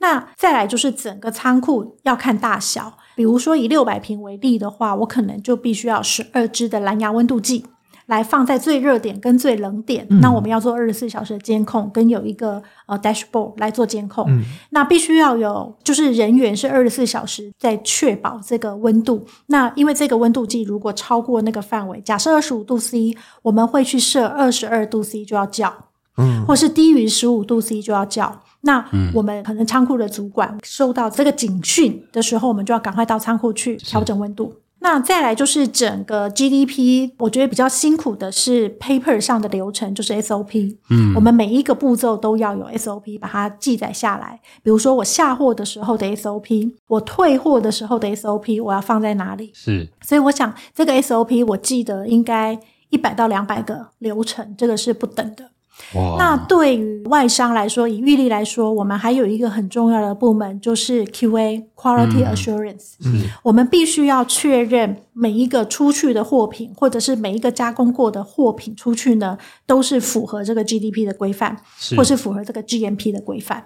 [0.00, 7.64] 那再来就是整个仓库要看大小，比如说以六百平为例的话，我可能就必须要十二支的蓝牙温度计。
[8.08, 14.24] 来放在最热点跟最冷点，嗯、那我们要做二十四小时的监控，跟有一个呃 dashboard 来做监控。
[14.28, 19.26] 嗯、那必须要有，就是人员是二十四小时在确保这个温度。
[19.46, 25.72] 那因为这个温度计如果超过那个范围，假设二十五度 C，我们会去设二十二度 C 就要叫，
[26.16, 28.40] 嗯，或是低于十五度 C 就要叫。
[28.62, 34.52] 那我们可能仓库的主管收到这个警讯的时候，我们就要赶快到仓库去调整温度。
[34.80, 40.76] 那再来就是整个 GDP，我觉得比较辛苦的是 paper 上的流程，就是 SOP。
[40.90, 44.40] 嗯，我们每一个步骤都要有 SOP，把它记载下来。
[44.62, 49.50] 比如说我下货的时候的 SOP，我退货的时候的 SOP，我要放在哪里？
[49.52, 49.88] 是。
[50.00, 52.58] 所以我想这个 SOP，我记得应该
[52.90, 55.50] 一百到两百个流程，这个是不等的。
[55.94, 62.94] 哇那对于外商来说，以玉立来说，我们还有一个很重要的部门，就是 QA（Quality Assurance）。
[63.04, 73.64] 嗯，我们必须要确认每一个出去的货品，或者是每一个加工过的货品出去呢，都是符合这个 GDP 的规范，是或是符合这个 GMP 的规范。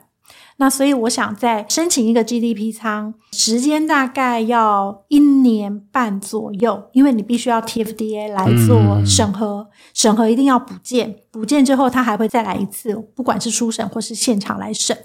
[0.59, 14.97] 那所以我想再申请一个 GDP 仓，时间大概要一年半左右，因为你必须要 TFDA 来做审核，嗯、审核一定要补件，补件之后他还会再来一次，不管是初审或是现场来审。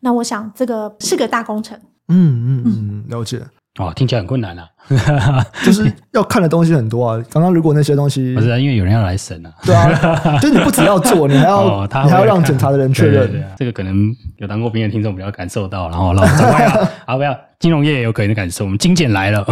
[0.00, 1.78] 那我想这个是个大工程。
[2.08, 3.42] 嗯嗯嗯，了解。
[3.78, 4.66] 哦，听起来很困难啊，
[5.64, 7.22] 就是要看的东西很多啊。
[7.30, 9.52] 刚刚如果那些东西不是啊，因为有人要来审啊。
[9.64, 13.26] 对啊，就是你不只要做，你还要、 哦、他你还要让检查的人确认。
[13.28, 18.64] 对对对，这个可能有当过兵的听众比较感受到，然后老长官啊，啊不要，金融业也有可能感受。
[18.64, 19.44] 我们精简来了，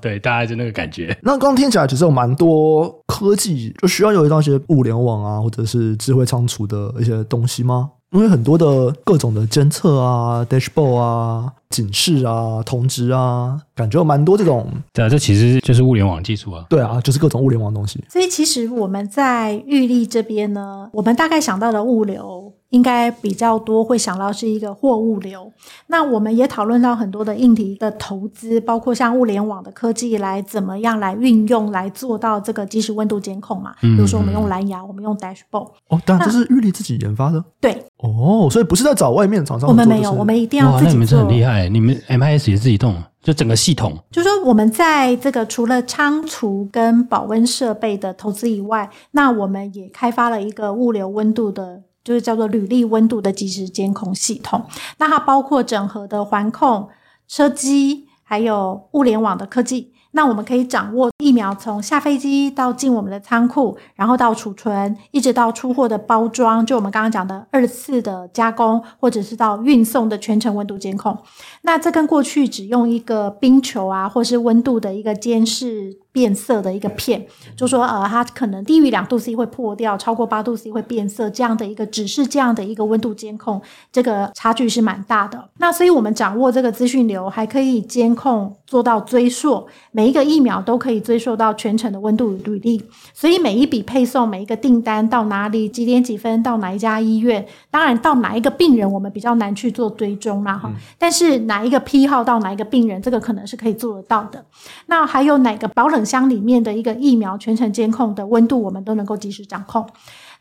[0.00, 1.14] 对，大家就那个感觉。
[1.22, 7.90] 那刚刚听起来其实有蛮多科技，就需要有一些物联网啊，或者是智慧仓储的一些东西吗？
[8.12, 14.66] 因为很多的各种的监测啊、dashboard 啊、警示啊、通知啊，感觉有蛮多这种。
[14.92, 16.64] 对啊，这其实就是物联网技术啊。
[16.68, 18.04] 对啊，就是各种物联网的东西。
[18.08, 22.52] 所以其实我们在玉立这边呢，我们大概想到的物流。
[22.70, 25.52] 应该比较多会想到是一个货物流，
[25.88, 33.74] 那我们也讨论到很多的硬体的投资，包括像物联网的科技来怎么样来运用来做到这个即时温度监控嘛？
[33.80, 35.66] 比如说我们用蓝牙，我们用 dashboard。
[35.88, 37.44] 哦，当然这是玉立自己研发的。
[37.60, 37.72] 对。
[37.96, 39.68] 哦，所以不是在找外面厂商。
[39.68, 40.84] 我们没有，我们一定要自己做。
[40.84, 43.96] 哇，那你们真的很厉害，你们 MIS 也自己动，就整个系统。
[44.10, 51.82] 就是说我们在这个除了仓储跟保温设备的投资以外，那我们也开发了一个物流温度的。
[52.02, 54.64] 就是叫做履历温度的即时监控系统，
[54.96, 56.88] 那它包括整合的环控、
[57.28, 59.92] 车机，还有物联网的科技。
[60.12, 71.16] 那我们可以掌握疫苗从下飞机到进我们的仓库，然后到储存，一直到出货的包装，就我们刚刚讲的二次的加工，或者是到运送的全程温度监控。
[71.62, 77.24] 那这跟过去只用一个冰球啊，或是温度的一个监视变色的一个片，
[77.56, 83.60] 就说呃，它可能低于两度 C 会破掉，超过八度 C 会变色，这样的一个只是这样的一个温度监控，
[83.92, 85.48] 这个差距是蛮大的。
[85.58, 92.82] 那所以我们掌握这个资讯流，还可以监控做到追溯，每一个疫苗都可以追溯到全程的温度履历，
[93.14, 100.68] 所以每一笔配送、每一个订单到哪里、几点几分到哪一家医院，当然到哪一个病人，我们比较难去做追踪啦哈。
[100.68, 104.44] 嗯、但是哪一个批号到哪一个病人，这个可能是可以做得到的。
[104.86, 109.86] 那还有哪个保冷箱里面的一个疫苗全程监控的温度，我们都能够及时掌控。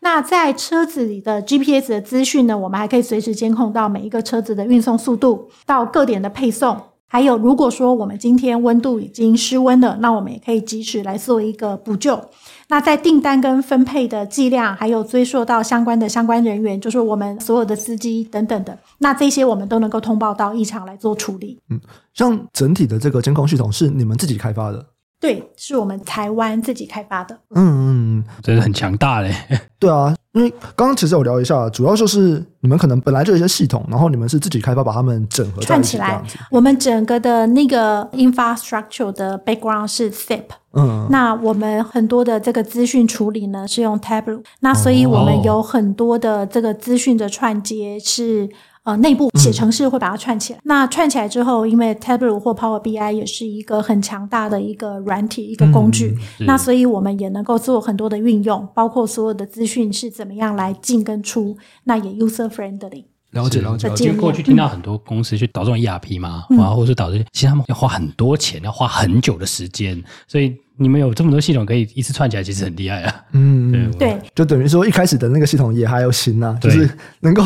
[0.02, 6.80] 那在车子里的 GPS 的资讯呢，我们还可以随时监控到每一个车子的运送速度，到各点的配送。
[7.12, 12.22] 还有，如果说我们今天温度已经失温了，那我们也可以及时来做一个补救。
[12.68, 21.60] 那在订单跟分配的计量，还有追溯到相关的相关人员，就是我们所有的司机等等的，那这些我们都能够通报到异常来做处理。
[21.72, 21.82] 嗯，
[22.14, 24.86] 像整体的这个监控系统是你们自己开发的？
[25.20, 27.38] 对，是我们台湾自己开发的。
[27.54, 29.36] 嗯嗯，真的很强大嘞。
[29.78, 36.22] 对啊，因为刚刚其实我聊一下，主要就是你们可能本来就有一些系统，然后你们是自己开发，把它们整合串起来。
[36.50, 40.46] 我们整个的那个 infrastructure 的 background 是 SIP。
[40.74, 48.50] 嗯，那我们很多的这个资讯处理呢是用 Tableau，那所以我们有很多的这个资讯的串接是。
[48.84, 50.60] 呃，内部写程式会把它串起来。
[50.60, 63.04] 嗯、那串起来之后，因为 Tableau 或 Power BI 也是一个很强大的一个软体一个工具，嗯、那所以我们也能够做很多的运用，包括所有的资讯是怎么样来进跟出，那也 user friendly。
[63.32, 63.88] 了解了解。
[64.04, 70.56] 因为过去听到很多公司去导这种 ERP 嘛，然后、嗯、或者是导这，其实他们要花很多钱，要花很久的时间，所以。
[70.82, 73.14] 你们有这么多系统可以一次串起来，其实很厉害啊！
[73.34, 76.90] 嗯，对，就等于说一开始的那个系统也还要行啊，就是
[77.20, 77.44] 能够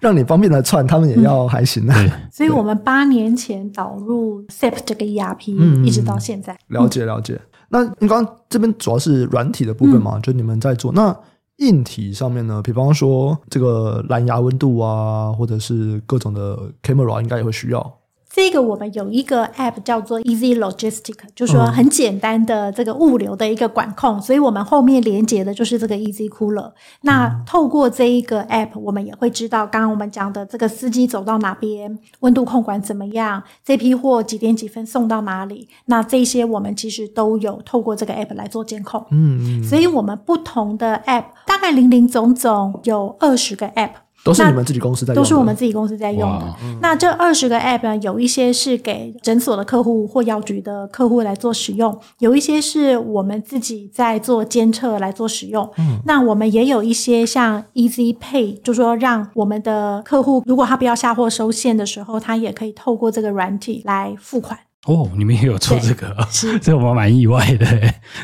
[0.00, 1.94] 让你方便的串，他们也要还行啊。
[1.96, 6.56] 对，所以我们八年前导入 SAP 这个 ERP，一直到现在。
[6.68, 7.36] 了解了解。
[7.68, 10.20] 那你刚刚这边主要是软体的部分嘛？
[10.20, 10.92] 就你们在做。
[10.92, 11.12] 那
[11.58, 12.62] 硬体上面呢？
[12.62, 17.97] 比方说这个蓝牙温度啊，或者是各种的 camera，应该也会需要。
[18.38, 26.70] 这个我们有一个 app 叫做 Easy Logistic，就是说很简单的这个物流的一个管控，嗯、所以我们后面连接的就是这个 Easy Cooler。
[27.00, 39.04] 那透过这一个 app，我们也会知道刚刚我们讲的这个司机走到哪边，温度控管怎么样，这批货几点几分送到哪里，那这些我们其实都有透过这个 app 来做监控。
[39.10, 43.94] 嗯嗯，所以我们不同的 app 大概零零总总有二十个 app。
[44.24, 46.54] 都是你们自己公司在用的，都是我们自己公司在用的。
[46.62, 55.68] 嗯、那这二十个 App 呢，有一些是给诊所的客户或药局的客户来做使用，有一些是我们自己在做监测来做使用。
[55.78, 64.58] 嗯，那我们也有一些像 Easy Pay，就是说让我们的客户如果他不要下货收现的时候，他也可以透过这个软体来付款。
[64.86, 67.66] 哦，你们也有做这个，是 这我蛮意外的。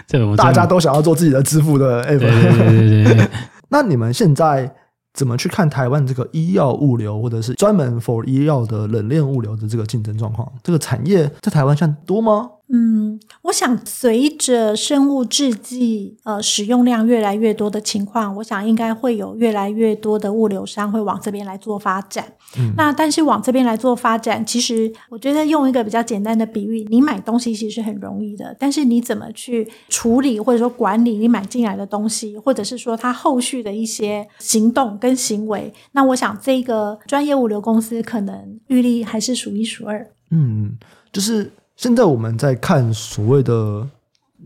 [0.06, 2.18] 这大家都想要做自己的支付的 App。
[2.18, 3.28] 对对对对对。
[3.68, 4.70] 那你们现在？
[5.14, 10.52] 怎么去看台湾这个医药物流，或者是专门 for 医药的冷链物流的这个竞争状况？
[10.62, 12.50] 这个产业在台湾算多吗？
[12.68, 22.24] 嗯，我想随着生物制剂呃使用量越来越多的情况，我想应该会有越来越多的物流商会往这边来做发展。
[22.58, 40.10] 嗯，那但是往这边来做发展，其实我觉得用一个比较简单的比喻，你买东西其实是很容易的，但是你怎么去处理或者说管理你买进来的东西，或者是说它后续的一些行动跟行为，那我想这个专业物流公司可能玉立还是数一数二。
[40.30, 40.78] 嗯，
[41.12, 41.52] 就是。
[41.76, 43.84] 现在我们在看所谓的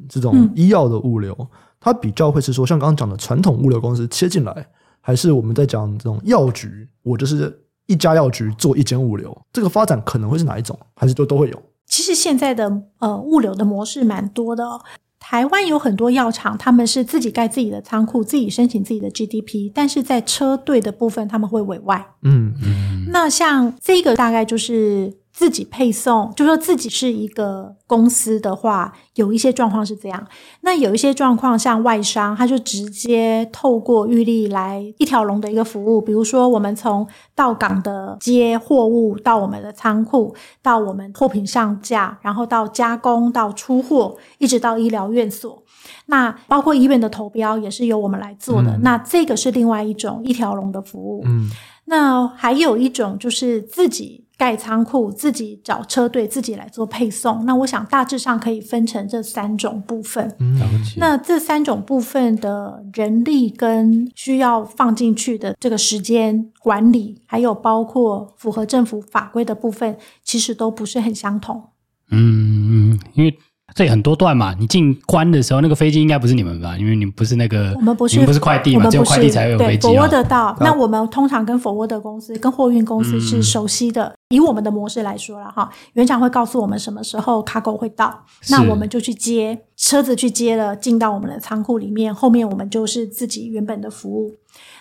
[0.09, 1.47] 这种医药的物流，嗯、
[1.79, 4.67] 它比较会是说，像刚刚讲的传统物流公司切进来，
[5.01, 11.63] 还是我们在讲这种药局，我就是一家药局做一间物流，这个发展可能会是哪一种，还是都都会有？
[11.87, 14.81] 其实现在的呃物流的模式蛮多的哦。
[15.21, 22.15] 台湾有很多药厂，他们是自己盖自己的仓库，自己申请自己的 GDP，但是在车队的部分他们会委外。
[22.23, 23.09] 嗯嗯。
[23.11, 25.13] 那像这个大概就是。
[25.39, 30.27] 自己配送，就说自己是一个公司的话，有一些状况是这样。
[30.63, 36.01] 那有一些状况，像外商，他就直接透过玉立来一条龙的一个服务。
[36.01, 45.63] 比如说，我们从到港的接货物，到我们的仓库，到我们货品上架，然后到加工，到出货，一直到医疗院所。
[46.07, 48.73] 那包括医院的投标也是由我们来做的。
[48.73, 51.23] 嗯、那这个是另外一种一条龙的服务。
[51.25, 51.49] 嗯。
[51.85, 54.25] 那还有一种就是自己。
[54.39, 57.45] 盖仓库，自己找车队，自己来做配送。
[57.45, 60.33] 那我想大致上可以分成这三种部分。
[60.39, 60.57] 嗯，
[60.97, 71.71] 那这三种部分的人力跟需要放进去的这个时间管理，还有包括符合政府法规的部分，其实都不是很相同。
[72.11, 73.37] 嗯，因为
[73.79, 74.53] 这也很多段嘛。
[74.59, 76.77] 你进关的时候，那个飞机应该不是你们吧？
[76.77, 79.87] 因为你们不是那个，我们不是，你们不是快递嘛，只有快递才会有飞机。
[79.87, 80.57] 对，forward 到。
[80.59, 84.07] 那我们通常跟 forward 公司、跟货运公司是熟悉的。
[84.07, 92.13] 嗯、以我们的模式来说了哈，原厂会告诉我们什么时候 cargo 会到，那我们就去接车子去接了，进到我们的仓库里面。
[92.13, 94.35] 后面我们就是自己原本的服务。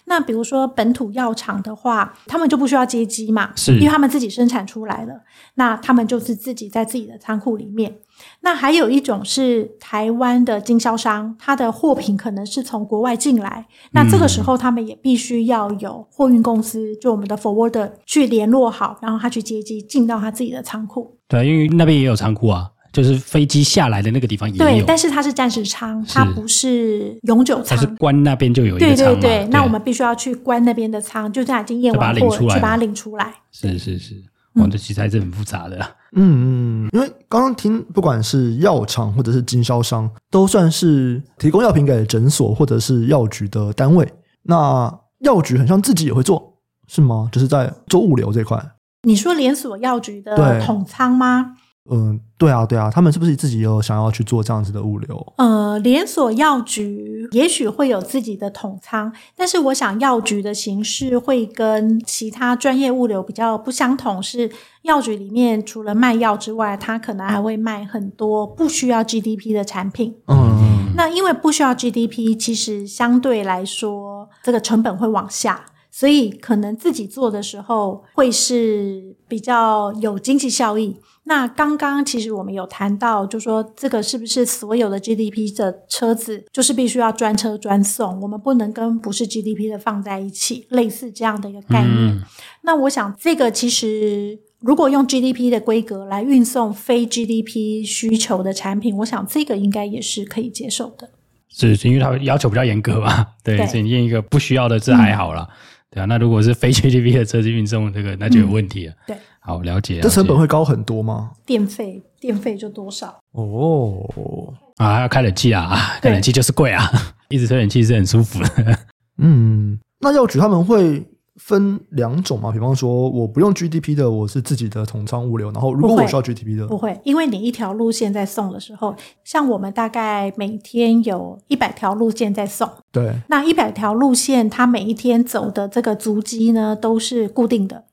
[0.06, 5.22] 那比如说本土药厂的话，他们就不需要接机嘛，是因为他们自己生产出来了。
[5.54, 7.98] 那他们就是自己在自己的仓库里面。
[8.42, 21.18] 那还有一种是台湾的经销商，他的货品可能是从国外进来，那这个时候他们也必须要有货运公司，就我们的 forwarder 去联络好，然后他去接机进到他自己的仓库。
[21.28, 22.72] 对，因为那边也有仓库啊。
[22.94, 27.78] 就是飞机下来的那个地方也有，对，但是它是暂时仓，它不是永久仓。
[27.78, 28.96] 它是关那边就有一个舱。
[28.96, 33.32] 对对对，那我们必须要去关那边的仓，就这样已经验完货，去把它领出来。
[33.52, 34.16] 是是是，
[34.56, 35.78] 哇，这其实还是很复杂的。
[36.14, 44.08] 嗯嗯，因为刚刚听，不管是药厂或者是经销商，都算是提供药品给诊所或者是药局的单位。
[44.44, 46.54] 那药局很像自己也会做，
[46.88, 47.28] 是吗？
[47.32, 48.58] 就是在做物流这块。
[49.04, 51.56] 你说连锁药局的统仓吗？
[51.90, 55.34] 嗯，对啊，对啊，他们是不是自己有想要去做这样子的物流？
[55.38, 70.16] 呃，连锁药局也许会有自己的统仓，但是我想药局的形式会跟其他专业物流比较不相同，是药局里面除了卖药之外，它可能还会卖很多不需要 GDP 的产品。
[70.28, 80.98] 嗯，那因为不需要 GDP，其实相对来说这个成本会往下，所以可能自己做的时候会是比较有经济效益。
[81.28, 88.22] 那刚刚其实我们有谈到，就说这个是不是所有的 GDP 的车子就是必须要专车专送？
[88.22, 91.94] 我们不能跟不是 GDP 的放在一起，类似这样的一个概念。
[91.94, 92.22] 嗯、
[92.62, 101.10] 那我想这个其实如果用 GDP 的规格来运送非 GDP 需求的产品，我想这个应该也是可以接受的。
[101.50, 103.28] 是，是因为它要求比较严格嘛？
[103.44, 105.46] 对，所以你验一个不需要的这还好啦。
[105.50, 105.54] 嗯、
[105.92, 108.94] 对啊，那如果是非 GDP 的车子运送这个，那就有问题了。
[108.94, 109.18] 嗯、对。
[109.48, 110.02] 好，了解。
[110.02, 111.32] 这成本会高很多吗？
[111.46, 113.18] 电费，电费就多少？
[113.32, 116.84] 哦，啊，要开冷气啊，开冷气就是贵啊，
[117.30, 118.78] 一直吹冷气是很舒服的。
[119.20, 121.02] 嗯，那药局他们会
[121.38, 122.52] 分两种吗？
[122.52, 125.50] 比方说，我不用 GDP 的，我是自己的统仓物流。
[125.52, 128.94] 然后，如果我需要 GDP 的，不会，因为你一条路线在送的时候，
[129.24, 132.70] 像我们大概每天有一百条路线在送。
[132.92, 137.86] 对，那一百条路线，它每一天走的这个足迹呢，都是固定的。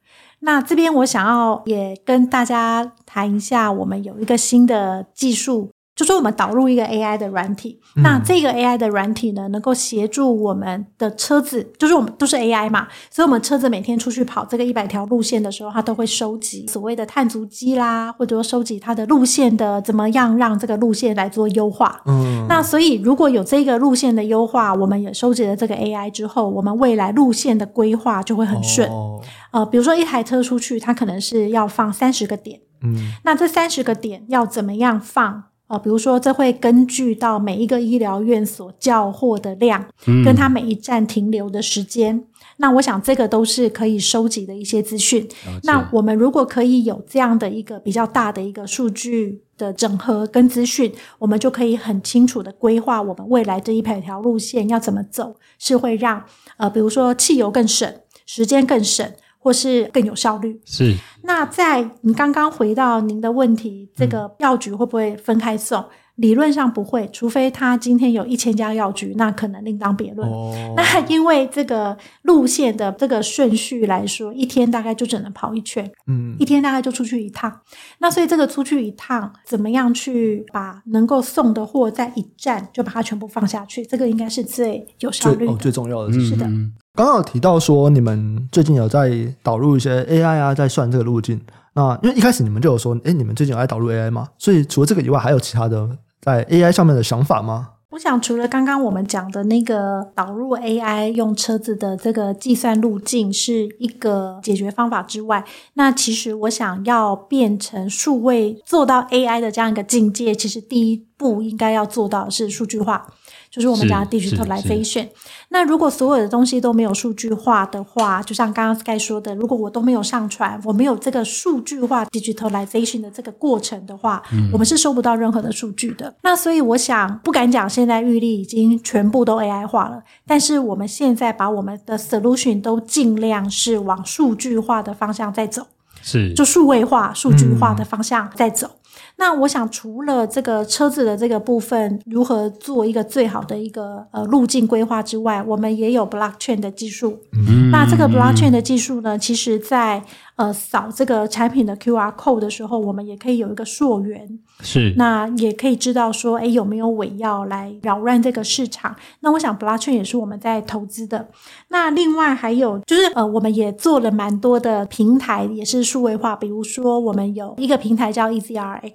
[0.44, 5.70] 那这边我想要也跟大家谈一下，我们有一个新的技术。
[5.94, 22.02] 就说我们导入一个 AI 的软体，嗯、那这个 AI 的软体呢，能够协助我们的车子，就是我们都是 AI 嘛，所以我们车子每天出去跑这个一百条路线的时候，它都会收集所谓的碳足迹啦，或者说收集它的路线的怎么样让这个路线来做优化。
[22.06, 28.88] 嗯，那所以如果有这个路线的优化，我们也收集了这个 AI 之后，我们未来路线的规划就会很顺。
[28.90, 29.20] 哦、
[29.52, 35.44] 呃，比如说一台车出去，它可能是要放三十个点，嗯，那这三十个点要怎么样放？
[35.66, 42.22] 呃，比如说，这会根据到每一个医疗院所叫货的量，嗯、跟它每一站停留的时间。
[42.58, 45.26] 那我想，这个都是可以收集的一些资讯。
[45.62, 56.22] 那我们如果可以有这样的一个比较大的一个数据的整合跟资讯，我们就可以很清楚的规划我们未来这一百条路线要怎么走，是会让
[56.58, 57.92] 呃，比如说汽油更省，
[58.26, 59.10] 时间更省。
[59.44, 60.58] 或是更有效率。
[60.64, 60.96] 是。
[61.22, 65.80] 那在你刚刚回到您的问题，这个药局会不会分开送？
[65.82, 70.30] 嗯理论上不会，除非他今天有一千家药局，那可能另当别论。
[70.30, 77.52] 哦、 那因为这个路线的这个顺序来说，一天大概就只能跑一圈，嗯，一天大概就出去一趟。
[77.98, 83.84] 那所以这个出去一趟，怎么样去把能够送的货在一站就把它全部放下去？
[83.84, 86.12] 这个应该是最有效率的最、哦、最重要的。
[86.12, 86.48] 是的。
[86.96, 89.10] 刚刚有提到说，你们最近有在
[89.42, 91.40] 导入一些 AI 啊，在算这个路径。
[91.74, 94.28] 那因为一开始你们就有说，哎，你们最近有在导入 AI 吗？
[94.38, 95.88] 所以除了这个以外，还有其他的？
[96.22, 97.70] 在 AI 上面的想法吗？
[97.90, 113.08] 我想，除了刚刚我们讲的那个导入 AI 用车子的这个计算路径是一个解决方法之外，那其实我想要变成数位做到 AI 的这样一个境界，其实第一步应该要做到的是数据化。
[113.50, 115.08] 就是我们讲的 digitalization。
[115.48, 126.12] 那如果所有的东西都没有数据化的话，就像刚刚 Sky 说的，如果我都没有上传，我没有这个数据化 digitalization 的这个过程的话，嗯、我们是收不到任何的数据的。
[126.22, 135.66] 那所以我想不敢讲，现在玉立已经全部都 AI 化了，但是我们现在把我们的 solution 都尽量是往数据化的方向在走，
[136.02, 138.66] 是就数位化、数据化的方向在走。
[138.66, 138.80] 嗯
[139.16, 147.20] 那我想，除了这个车子的这个部分如何做一个最好的一个呃路径规划之外，我们也有 blockchain 的技术。
[147.32, 150.02] 嗯，那这个 blockchain 的技术呢，其实在
[150.36, 154.38] 呃扫这个产品的 QR code 的时候，我们也可以有一个溯源。
[154.60, 158.94] 是，那也可以知道说，哎，有没有伪药来扰乱这个市场？
[159.20, 161.28] 那我想 blockchain 也是我们在投资的。
[161.68, 166.36] 那另外还有就是，呃，我们也做了蛮多的平台，也是数位化。
[166.36, 168.92] 比如说，我们有一个平台叫 EasyRx，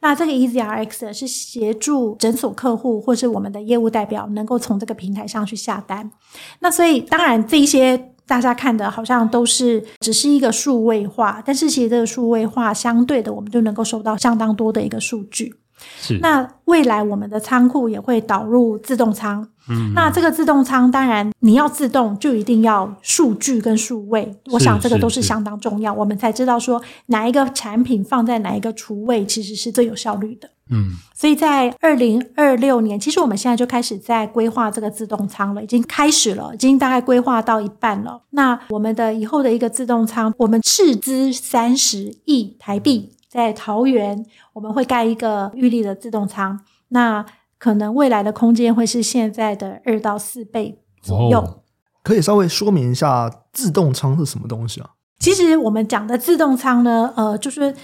[0.00, 6.10] 那这个 EasyRx 是协助诊所客户或是我们的业务代表能够从这个平台上去下单。
[6.60, 8.11] 那所以，当然这一些。
[8.32, 15.54] 大家看的好像都是只是一个数位化，但是其实这个数位化相对的，我们就能够收到相当多的一个数据。
[16.00, 16.18] 是。
[16.18, 19.48] 那未来我们的仓库也会导入自动仓。
[19.68, 19.92] 嗯。
[19.94, 24.34] 那这个自动仓，当然你要自动，就一定要数据跟数位。
[24.52, 30.48] 我想这个都是相当重要，我们才知道说哪一个产品放在哪一个厨位，其实是最有效率的。
[30.70, 38.22] 嗯，所以在二零二六年，其实我们现在就开始在规划这个自动仓了，已经开始了，已经大概规划到一半了。
[38.30, 47.24] 那我们的以后的一个自动仓，我们斥资三十亿台币，在桃园我们会盖一个预立的自动仓，那
[47.58, 51.38] 可能未来的空间会是现在的二到四倍左右。
[51.38, 51.62] 哦，
[52.02, 54.90] 可以稍微说明一下自动仓是什么东西啊？
[55.18, 57.74] 其实我们讲的自动仓呢，呃，就是。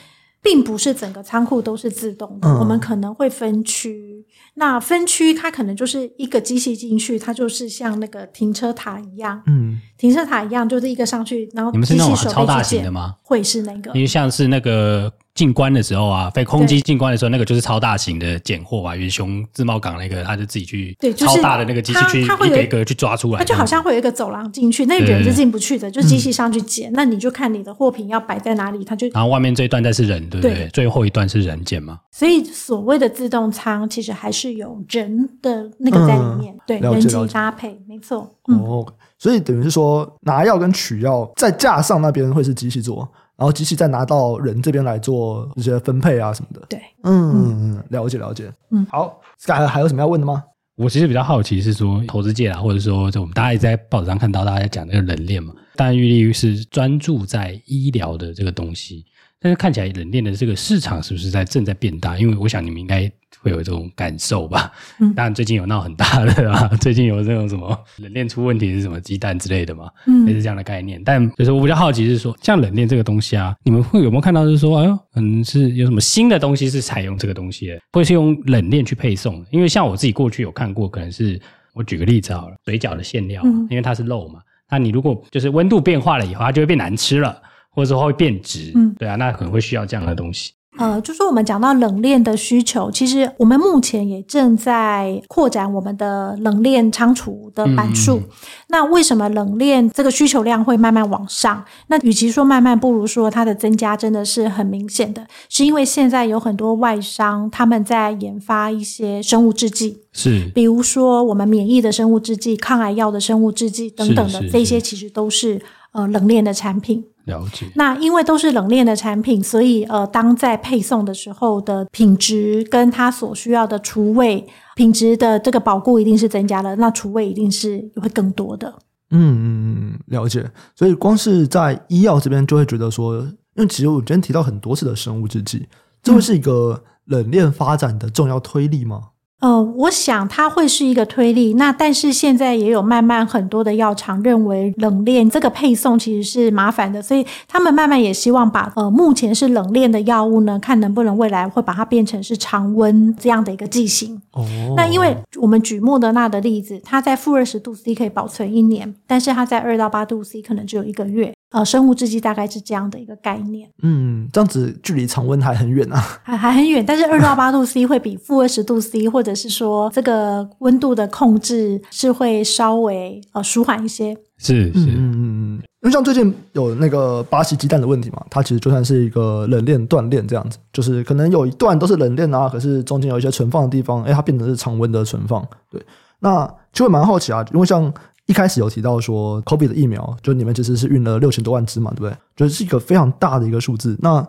[0.41, 4.25] 并不是整个仓库都是自动的，嗯、我们可能会分区。
[4.59, 13.15] 那分区它可能就是一个机器进去，它就是像那个停车塔一样，嗯，停车塔一样，就是一个上去，然后你们是那种超大型的吗？
[13.23, 13.93] 会是那个？
[13.95, 15.13] 因为像是那个。
[15.39, 30.69] 进关的时候啊，飞空机进关的时候，那个就是超大型的捡货啊，远雄自贸港那个，他就自己去对，超大的那个机器去一个一个去抓出来，它就好像会有一个走廊进去，那人是进不去的，就机器上去捡，那你就看你的货品要摆在哪里，它就然后外面这一段再是人，对不对？
[30.73, 32.01] 最后一段是人捡嘛。
[32.11, 38.29] 所以所谓的自动仓，其实还是有人的那个在里面，对，人机搭配，没错。
[38.45, 38.87] 哦，
[39.19, 43.09] 所以等于是说拿药跟取药在架上那边会是机器做。
[43.37, 46.61] 然后机器再拿到人这边来做一些分配啊什么的。
[46.69, 48.53] 对，嗯嗯，了解了解。
[48.71, 50.43] 嗯，好，还还有什么要问的吗？
[50.75, 59.05] 我其实比较好奇是说，投资界啊，或者说就我们大家也在报纸上看到大家讲那个人链嘛，当然玉立是专注在医疗的这个东西，
[59.41, 62.18] 但是看起来冷链的这个市场是不是在正在变大？
[62.18, 63.11] 因为我想你们应该。
[63.41, 64.72] 会有这种感受吧？
[64.99, 71.01] 嗯，当然最近有闹很大的啊， 最近有这种什么冷链出问题是什么鸡蛋之类的嘛，嗯，也是这样的概念。
[71.05, 79.45] 但就是我比较好奇是说，像冷链这个东西啊，你们会有没有看到是说，哎呦，可能是有什么新的东西是采用这个东西的，会是用冷链去配送？
[79.53, 81.41] 因为像我自己过去有看过，可能是
[81.74, 87.41] 我举个例子好了，水饺的馅料，嗯，因为它是肉嘛，那你如果就是温度变化了以后，它就会变难吃了，
[87.79, 90.51] 或者说会变质，嗯，对啊，那可能会需要这样的东西。
[90.79, 98.16] 呃，就说我们讲到冷链的需求，其实我们目前也正在扩展我们的冷链仓储的板数。
[98.16, 98.29] 嗯、
[98.70, 101.64] 那为什么冷链这个需求量会慢慢往上？
[101.87, 115.61] 那与其说慢慢，不如说它的增加真的是很明显的，是因为现在有很多外商他们在研发一些生物制剂，是，比如说我们免疫的生物制剂、抗癌药的生物制剂等等的，这些其实都是
[115.93, 117.05] 呃冷链的产品。
[117.29, 117.70] 了解。
[117.76, 128.74] 那因为都是冷链的产品，所以呃，当在配送的时候的品质跟它所需要的厨卫品质的这个保固一定是增加了，那厨卫一定是会更多的。
[129.11, 130.51] 嗯嗯嗯，了解。
[130.74, 133.18] 所以光是在医药这边就会觉得说，
[133.55, 135.68] 因为其实我今天提到很多次的生物制剂，
[136.03, 139.01] 这会是一个冷链发展的重要推力吗？
[139.03, 141.55] 嗯呃，我想它会是一个推力。
[141.55, 154.20] 那但是现在也有慢慢很多的药厂认为冷链这个配送其实是麻烦的，所以他们慢慢也希望把呃目前是冷链的药物呢，看能不能未来会把它变成是常温这样的一个剂型。
[154.32, 154.45] 哦。
[154.76, 161.32] 那因为我们举莫德纳的例子，它在负二十度 C 可以保存一年，但是它在二到八度 C 可能只有一个月。
[161.51, 163.71] 呃，生物制剂大概是这样的一个概念。
[163.83, 166.85] 嗯，这样子距离常温还很远啊，还还很远。
[166.85, 174.15] 但是二到八度 C 会比负二十度 C，或者是说这个温度的控制是会稍微呃舒缓一些。
[174.37, 185.43] 是是，嗯嗯嗯，因为像最近有那个巴西鸡蛋的问题嘛，它其实就算是一个冷链断链这样子，就是可能有一段都是冷链啊，可是中间有一些存放的地方，哎，它变成是常温的存放。
[185.71, 185.83] 对，
[186.21, 187.91] 那就会蛮好奇啊，因为像。
[188.29, 192.16] 一开始有提到说，COVID 的疫苗，就你们其实是运了六千多万只嘛，对不对？
[192.37, 193.97] 就是一个非常大的一个数字。
[194.03, 194.24] 那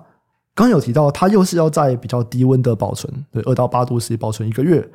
[0.55, 4.89] 刚有提到，它又是要在比较低温的保存，对，二到八度 C 保存一个月。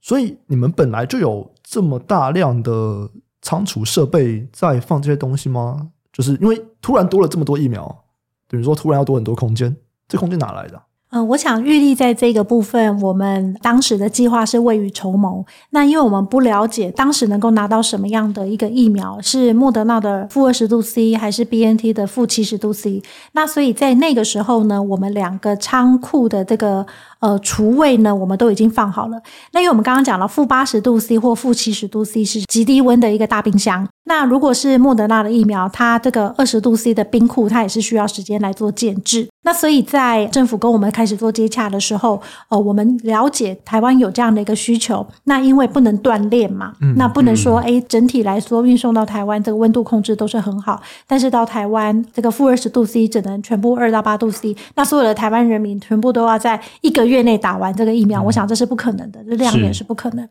[0.00, 3.10] 所以你们本来就有这么大量的
[3.42, 5.90] 仓储设备在放这些东西吗？
[6.12, 8.04] 就是因为突然多了这么多疫苗，
[8.46, 9.76] 等于说突然要多很多空间，
[10.06, 10.80] 这空间哪来的？
[11.10, 15.44] 嗯、我想玉立在这个部分，我们当时的计划是未雨绸缪。
[15.70, 23.02] 那因为我们不了解当时能够拿到什么样的一个疫苗，是莫德纳的负二十度 C 还是 BNT 的负七十度 C，
[23.32, 26.86] 那所以在那个时候呢，我们两个仓库的这个。
[27.20, 29.20] 呃，厨卫呢，我们都已经放好了。
[29.52, 33.86] 那因为我们刚刚讲了，负八十度 C 或负七十度 C 是极低温的一个大冰箱。
[34.04, 39.28] 那如果是莫德纳的疫苗，它这个二十度 C 的冰库，它也是需要时间来做建制。
[39.44, 45.06] 那所以在政府跟我们开始做接洽的时候，呃，我们了解台湾有这样的一个需求。
[45.24, 60.28] 那因为不能断链嘛，嗯、那不能说哎，整体来说运送到台湾这个温度控制都是很好，但是到台湾这个负二十度 C 只能全部二到八度 C，那所有的台湾人民全部都要在一个月内打完这个疫苗，我想这是不可能的，这量也是不可能。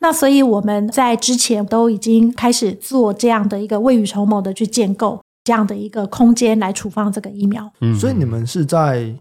[0.00, 7.70] 那所以我们在之前都已经开始做这样的一个未雨绸缪的去建构这样的一个空间来处放这个疫苗。
[7.80, 9.14] 嗯，所以你们是在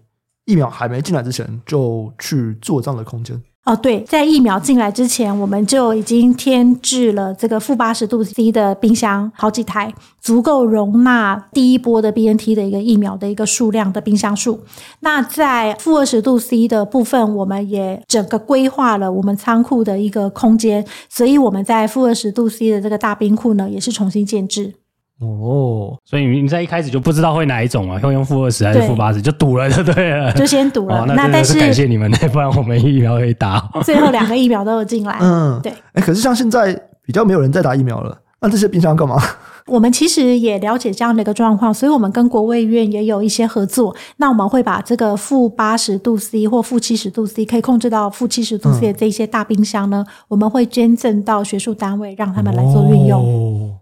[0.45, 3.39] 疫苗还没进来之前就去做这样的空间。
[3.65, 9.91] 哦，对，在疫苗进来之前，我们就已经添置了这个负八十度 C 的冰箱好几台，
[10.21, 14.59] 足够容纳第一波的 BNT 的一个疫苗的一个数量的冰箱数。
[14.99, 24.75] 那在负二十度 C 的部分，我们也整个规划了我们仓库的一个空间，所以我们在负二十度 C 的这个大冰库呢，也是重新建置。
[25.21, 27.97] 哦，所以你在一开始就不知道会哪一种啊？
[27.99, 29.21] 会用负二十还是负八十？
[29.21, 31.01] 就赌了就对了，就先赌了。
[31.01, 33.65] 哦、那但是感谢你们，不然我们疫苗可以打。
[33.83, 35.71] 最后两个疫苗都有进来，嗯，对。
[35.93, 36.73] 哎，可是像现在
[37.05, 39.15] 比较没有人在打疫苗了，那这些冰箱干嘛？
[39.67, 43.95] 我们其实也了解这样的一个状况，所以我们跟国卫院也有一些合作。
[44.17, 53.21] 那我们会把这个负八十度 C 或负七十度 C 可以控制到负七十度 C 的这些大冰箱呢，嗯、我们会捐赠到学术单位，让他们来做运用。
[53.21, 53.75] 哦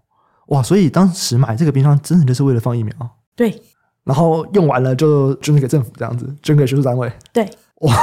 [0.54, 2.93] 哇，所以当时买这个冰箱真的就是为了放疫苗？
[3.36, 3.60] 对，
[4.04, 7.12] 然后用完了就捐给政府，这样子捐给学术单位。
[7.34, 7.49] 对，
[7.82, 7.93] 哇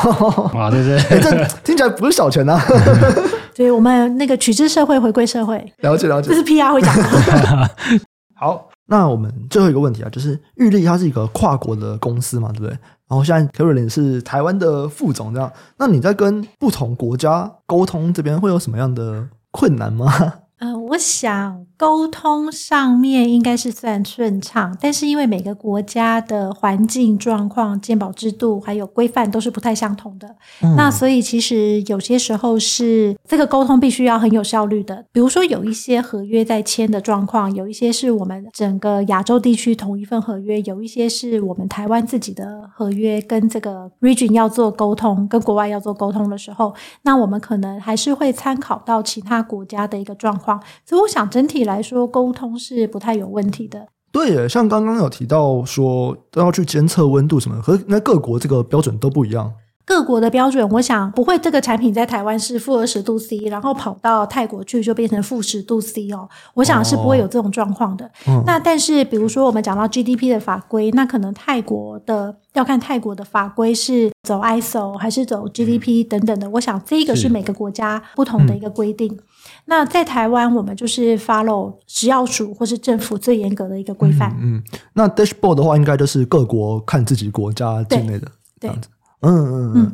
[0.55, 2.64] 哇，对对，欸、这听起来不是小钱呐、啊。
[3.55, 5.57] 所以我们那个取之社会，回归社会。
[5.78, 7.70] 了解了解，这是 PR 会讲的。
[8.34, 12.70] 好，那我们最后一个问题啊，就是玉立它是一个跨国的公司嘛，对不对？
[13.09, 20.12] 然后现在 Carolyn 是台湾的副总，这样，那你在跟不同国家沟通这边会有什么样的困难吗？
[20.61, 30.28] 嗯、呃，我想沟通上面应该是算顺畅，但是因为每个国家的环境状况、鉴保制度还有规范都是不太相同的，
[30.61, 35.03] 嗯、那所以其实有些时候是这个沟通必须要很有效率的。
[35.11, 46.74] 比如说有一些合约在签的状况，有一些是我们整个亚洲地区同一份合约，有一些是我们台湾自己的合约，跟这个 region 要做沟通，跟国外要做沟通的时候，
[47.05, 50.62] 那我们可能还是会参考到其他国家的一个状况。
[50.85, 53.87] 所以我想整体来说，沟通是不太有问题的。
[54.11, 59.53] 对耶，像刚刚有提到说都要去监测温度什么的，可是那各国这个标准都不一样。
[59.87, 66.29] 各国的标准，我想不会这个产品在台湾是负二十度 C，然后跑到泰国去就变成负十度 C 哦。
[66.55, 68.05] 我想是不会有这种状况的。
[68.27, 76.49] 哦、那但是比如说我们讲到 GDP 的法规，那可能泰国的要看泰国的法规是走 ISO 还是走 GDP 等等的。
[76.51, 79.12] 我想这个是每个国家不同的一个规定。
[79.12, 79.18] 嗯、
[79.66, 84.36] 那在台湾，我们就是 follow 食药署或是政府最严格的一个规范。
[84.40, 84.62] 嗯，嗯，
[84.94, 88.88] 那 dashboard 的话，应该就是各国看自己国家境内的这样子。
[89.20, 89.92] 嗯嗯嗯，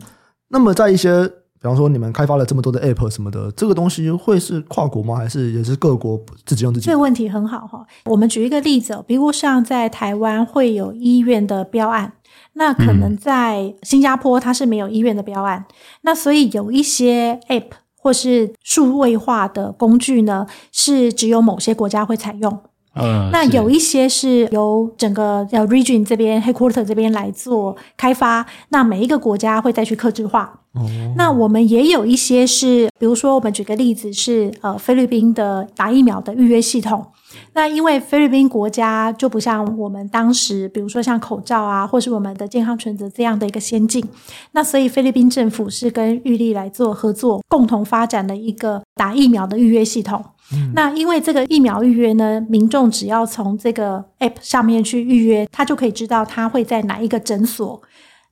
[0.48, 5.16] 那么在一些，比方说你们开发了这么多的 App 什么的，这个东西会是跨国吗？
[5.16, 6.86] 还是也是各国自己用自己？
[6.86, 7.84] 这个问题很好哈。
[8.04, 12.12] 我们举一个例子，比如像在台湾会有医院的标案，
[12.52, 17.70] 那可能在新加坡它是没有医院的标案，嗯、那所以有一些 App
[18.06, 22.56] 或是数位化的工具呢，是只有某些国家会采用。
[22.94, 30.60] 嗯，那有一些是由整个呃 region 这边 headquarter 这边来做开发，那每一个国家会再去克制化。
[30.74, 30.86] 哦，
[31.16, 37.04] 那我们也有一些是，比如说我们举个例子是呃菲律宾的打疫苗的预约系统。
[37.52, 44.04] 那因为菲律宾国家就不像我们当时，比如说像口罩啊，或是我们的健康存折这样的一个先进，
[44.52, 50.24] 那所以菲律宾政府是跟玉立来做合作，共同发展了一个打疫苗的预约系统。
[50.52, 57.82] 嗯、那因为这个疫苗预约呢，民众只要从这个 App 上面去预约，他就可以知道他会在哪一个诊所、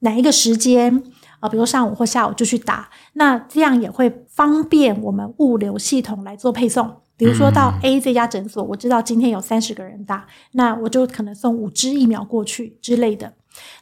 [0.01, 1.03] 哪一个时间
[1.45, 2.89] 啊，比如上午或下午就去打。
[3.13, 6.91] 那这样也会方便我们物流系统来做配送。
[7.19, 13.35] 比如说到 A 这家诊所，我知道今天有三十个人打，那我就可能送五支疫苗过去之类的。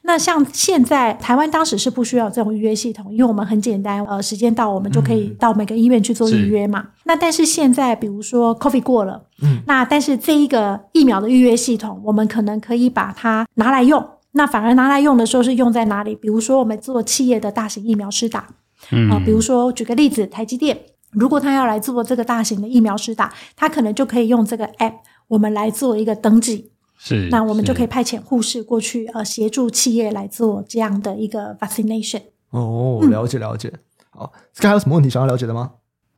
[0.03, 6.81] 那像现在台湾当时是不需要这种预约系统，因为我们很简单，呃，时间到我们就可以到每个医院去做预约嘛。
[6.81, 14.05] 嗯、那但是现在，比如说 COVID 过了，嗯，那但是这一个疫苗的预约系统，我们可能可以把它拿来用。
[14.33, 16.14] 那反而拿来用的时候是用在哪里？
[16.14, 18.49] 比如说我们做企业的大型疫苗施打，
[18.91, 20.78] 嗯啊、呃，比如说举个例子，台积电
[21.11, 24.95] 如果他要来做这个大型的疫苗施打，他可能就可以用这个 app，
[25.28, 26.72] 我们来做一个登记。
[26.97, 32.22] 是，那我们就可以派遣护士过去，呃，协助企业来做这样的一个 vaccination。
[32.51, 33.72] 哦，了解了解。
[34.11, 35.72] 好，Sky 还有什么问题想要了解的吗？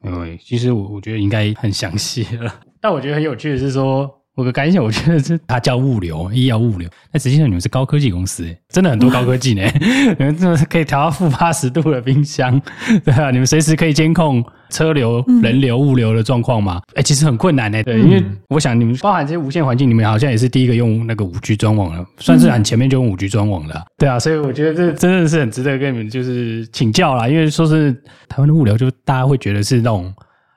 [0.05, 4.21] 因为其实我我觉得应该很详细了， 但我觉得很有趣的是说。
[4.37, 6.89] 我的感想，我觉得是它叫物流，医药物流。
[7.13, 9.63] 但实际上你们是高科技公司，真的很多高科技呢。
[10.19, 12.61] 你们真的是可以调到负八十度的冰箱，
[13.05, 16.81] 对啊，你们随时可以监控车流、人流、物流的状况嘛？
[16.95, 17.81] 哎、欸，其实很困难呢。
[17.85, 23.85] 对，因为我想你们包含这些无线环境，你们好像也是第一个用那个五 G 专网了，算是很前面就用五 G 专网了。
[23.97, 27.93] 对啊，所以我觉得这真的是很值得跟你们就是请教啦，因为说是
[28.29, 30.13] 台湾的物流，就大家会觉得是那种。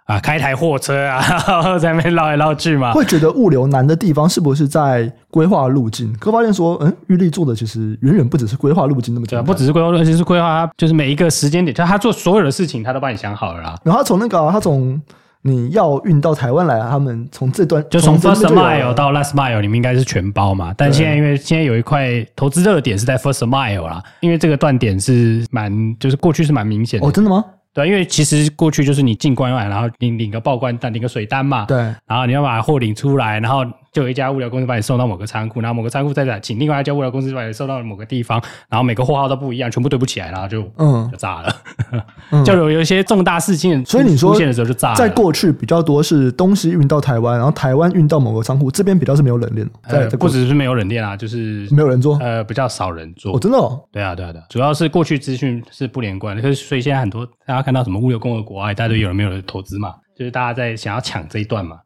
[0.07, 2.93] 啊，开台货车啊，然 后在那边绕来绕去嘛。
[2.93, 6.13] 会觉得物流难的地方是不是在规划路径？
[6.17, 13.75] 可发现说，嗯，玉立做的其实远远不只是规划路径那么简单，不只是规划路径，而且是规划，就是每一个时间点，就他做所有的事情，他都帮你想好了啦。
[13.83, 15.01] 然后他从那个、啊，他从
[15.41, 20.73] 你要运到台湾来，他们从这段就从 first mile 到 last mile，你们应该是全包嘛。
[20.77, 27.05] 但现在因为现在有一块投资热点是在 first mile 啦，因为这个断点是蛮，就是过去是蛮明显的。
[27.05, 27.43] 哦，真的吗？
[27.77, 31.63] 对，因为其实过去就是你进关外，然后你领个报关单，领个水单嘛。
[31.65, 31.77] 对。
[32.07, 33.63] 然后你要把货领出来，然后
[33.97, 38.39] 就有一家物流公司把你送到某个仓库，然后某个仓库再请另外一家物流公司把你送到某个地方，
[38.69, 41.55] 然后每个货号都不一样，全部对不起来，然后就嗯就炸了。
[42.29, 44.95] 嗯、 就有有一些重大事件，所以你说出现的时候就炸了。
[44.95, 49.67] 在过去比较多是东西运到台湾，然后台湾运到某个仓库，这边比较是没有冷链。
[49.87, 53.35] 呃，不只是没有冷链啊，就是没有人做，呃，比较少人做。
[53.35, 53.81] 哦，真的哦。
[53.91, 61.77] 对啊，对啊，对啊，主要是过去资讯是不连贯的，可是所以现在很多大家看到什么物流共和国啊，大家都有人没有人投资嘛，就是大家在想要抢这一段嘛，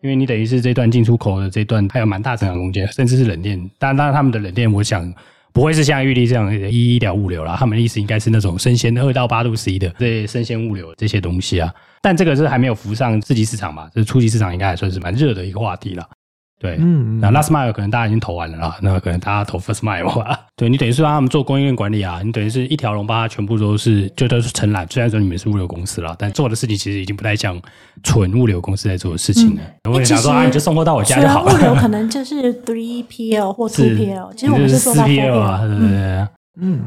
[0.00, 3.58] 因为你等于是这段进出口的这段还有蛮大成长空间，甚至是冷链。
[3.78, 5.12] 当然，当然他们的冷链，我想
[5.52, 11.74] 不会是像玉立这样的医疗物流啦，他们的意思应该是那种生鲜二到八度 C 的这些生鲜物流这些东西啊。
[12.00, 16.08] 但这个是还没有浮上次级市场嘛，这、就是初级市场应该还算是蛮热的一个话题了。
[16.58, 20.46] 对，嗯，那 last mile 可能大家已经投完了啦，那可能大家投 first mile 吧。
[20.56, 24.84] 对，你等于是让他们做供应链管理啊，你等于是一条龙把它全部都是就都是承揽。
[24.90, 27.60] 虽然说你们是物流公司啦，但做的事情其实已经不太像
[28.02, 29.62] 纯物流公司在做的事情了。
[29.84, 31.54] 嗯、我也想说啊，你就送货到我家就好了。
[31.54, 36.28] 物流可能就是 three PL 或 two PL，其实我们是做到 PL 啊，对对对。
[36.60, 36.80] 嗯，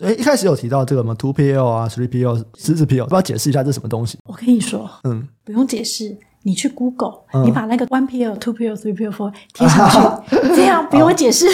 [0.00, 4.18] 诶，一开始有提到这个什么 two PL 啊，three PL、四 PL，要不要解释一下这是什么东西？
[4.24, 6.16] 我跟你说，嗯，不用解释。
[6.44, 10.24] 你去 Google，、嗯、你把那个 one PL、two PL、three PL、four 贴上去，啊、
[10.54, 11.46] 这样不用解释。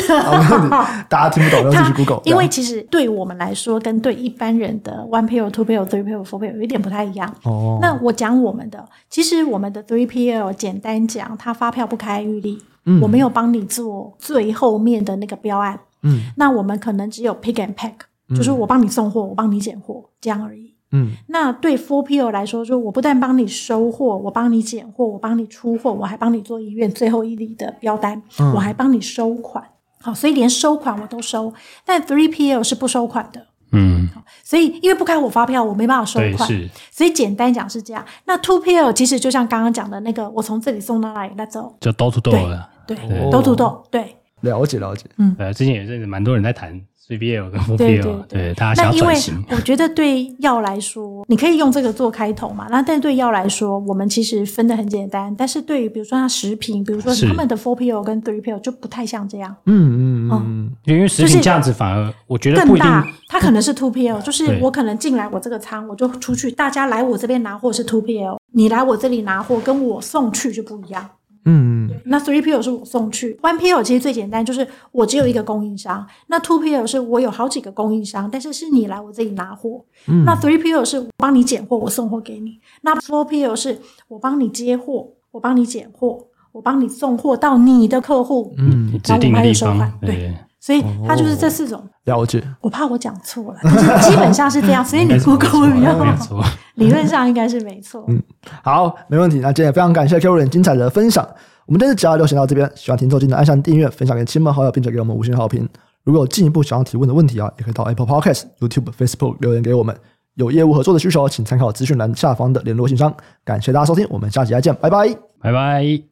[1.08, 2.20] 大家听不懂要继续 Google。
[2.24, 7.32] 因为其实对我们来说，跟对一般人的 one PL、two PL、three PL、four PL 有一点不太一样。
[7.44, 7.78] 哦。
[7.80, 15.78] 那我讲我们的，其实我们的 three PL 简单讲，它发票不开预立，嗯，我没有帮你做最后面的那个标案。
[16.02, 16.22] 嗯。
[16.36, 17.94] 那我们可能只有 pick and pack，、
[18.30, 20.67] 嗯、就是我帮你送货，我帮你拣货，这样而已。
[20.90, 29.62] 嗯，那对 four p l 来说，就我不但帮你收货，我帮你拣货，我帮你出货，我还帮你做医院最后一里的标单，嗯、我还帮你收款。
[30.00, 31.52] 好，所以连收款我都收。
[31.84, 33.46] 但 three p l 是不收款的。
[33.72, 34.08] 嗯，
[34.42, 36.48] 所以因为不开我发票，我没办法收款。
[36.48, 38.02] 是，所以简单讲是这样。
[38.24, 42.70] 那 two p l 其实就像刚刚讲的那个，我从这里送到那里，那走就 door to door 了。
[42.86, 43.82] 对，door to door。
[43.90, 45.04] 对，了解了解。
[45.18, 46.80] 嗯，呃，之前也是蛮多人在谈。
[47.08, 49.42] 3PL 跟 4PL，对，对，对，对，大家想要转型。
[49.50, 52.66] 我觉得对药来说，你可以用这个做开头嘛。
[52.70, 55.34] 那但对药来说，我们其实分的很简单。
[55.34, 59.56] 但是对于比如说它食品，比如说他们的 Four PL 跟 Three PL 就不太像这样。
[59.64, 62.90] 嗯嗯嗯，因为食品这样子反而我觉得不一定。
[62.90, 71.08] 更大，它可能是 Two PL，就是我可能进来我这个仓，我就出去，大家来我这边拿货是 Two PL，你来我这里拿货跟我送去就不一样。
[71.50, 76.06] 嗯，那 three PL 是我送去，one PL 其实最简单，就是我只有一个供应商。
[76.26, 79.82] 那 two PL 是我有好几个供应商，但是是你来我这里拿货。
[80.06, 82.60] 嗯，那 three PL 是我帮你拣货，我送货给你。
[82.82, 83.78] 那 four PL 是
[84.08, 88.54] 我帮你接货，我帮你拣货，我帮你送货到你的客户。
[88.58, 89.92] 嗯，指定的地方。
[90.02, 90.34] 对，
[90.68, 91.82] 所以它就是这四种。
[92.04, 92.44] 了解。
[92.60, 94.84] 我怕我讲错了，但 是基本上是这样。
[94.84, 96.44] 所以你 Google 比较好。
[96.74, 98.04] 理论上应该是没错。
[98.08, 98.22] 嗯，
[98.62, 99.38] 好，没问题。
[99.38, 101.26] 那今天也非常感谢 Caroline 精彩的分享。
[101.64, 105.66] 我们这次只要就先到这边，喜欢听众记得按下订阅、分享给亲朋好友，并且给我们五星好评。
[106.04, 109.96] 如果有进一步想要提问的问题啊，也可以到 Apple Podcast、YouTube、Facebook 留言给我们。
[110.34, 113.10] 有业务合作的需求，请参考资讯栏下方的联络信箱。
[113.42, 115.08] 感谢大家收听，我们下期再见，拜拜，
[115.40, 116.02] 拜拜。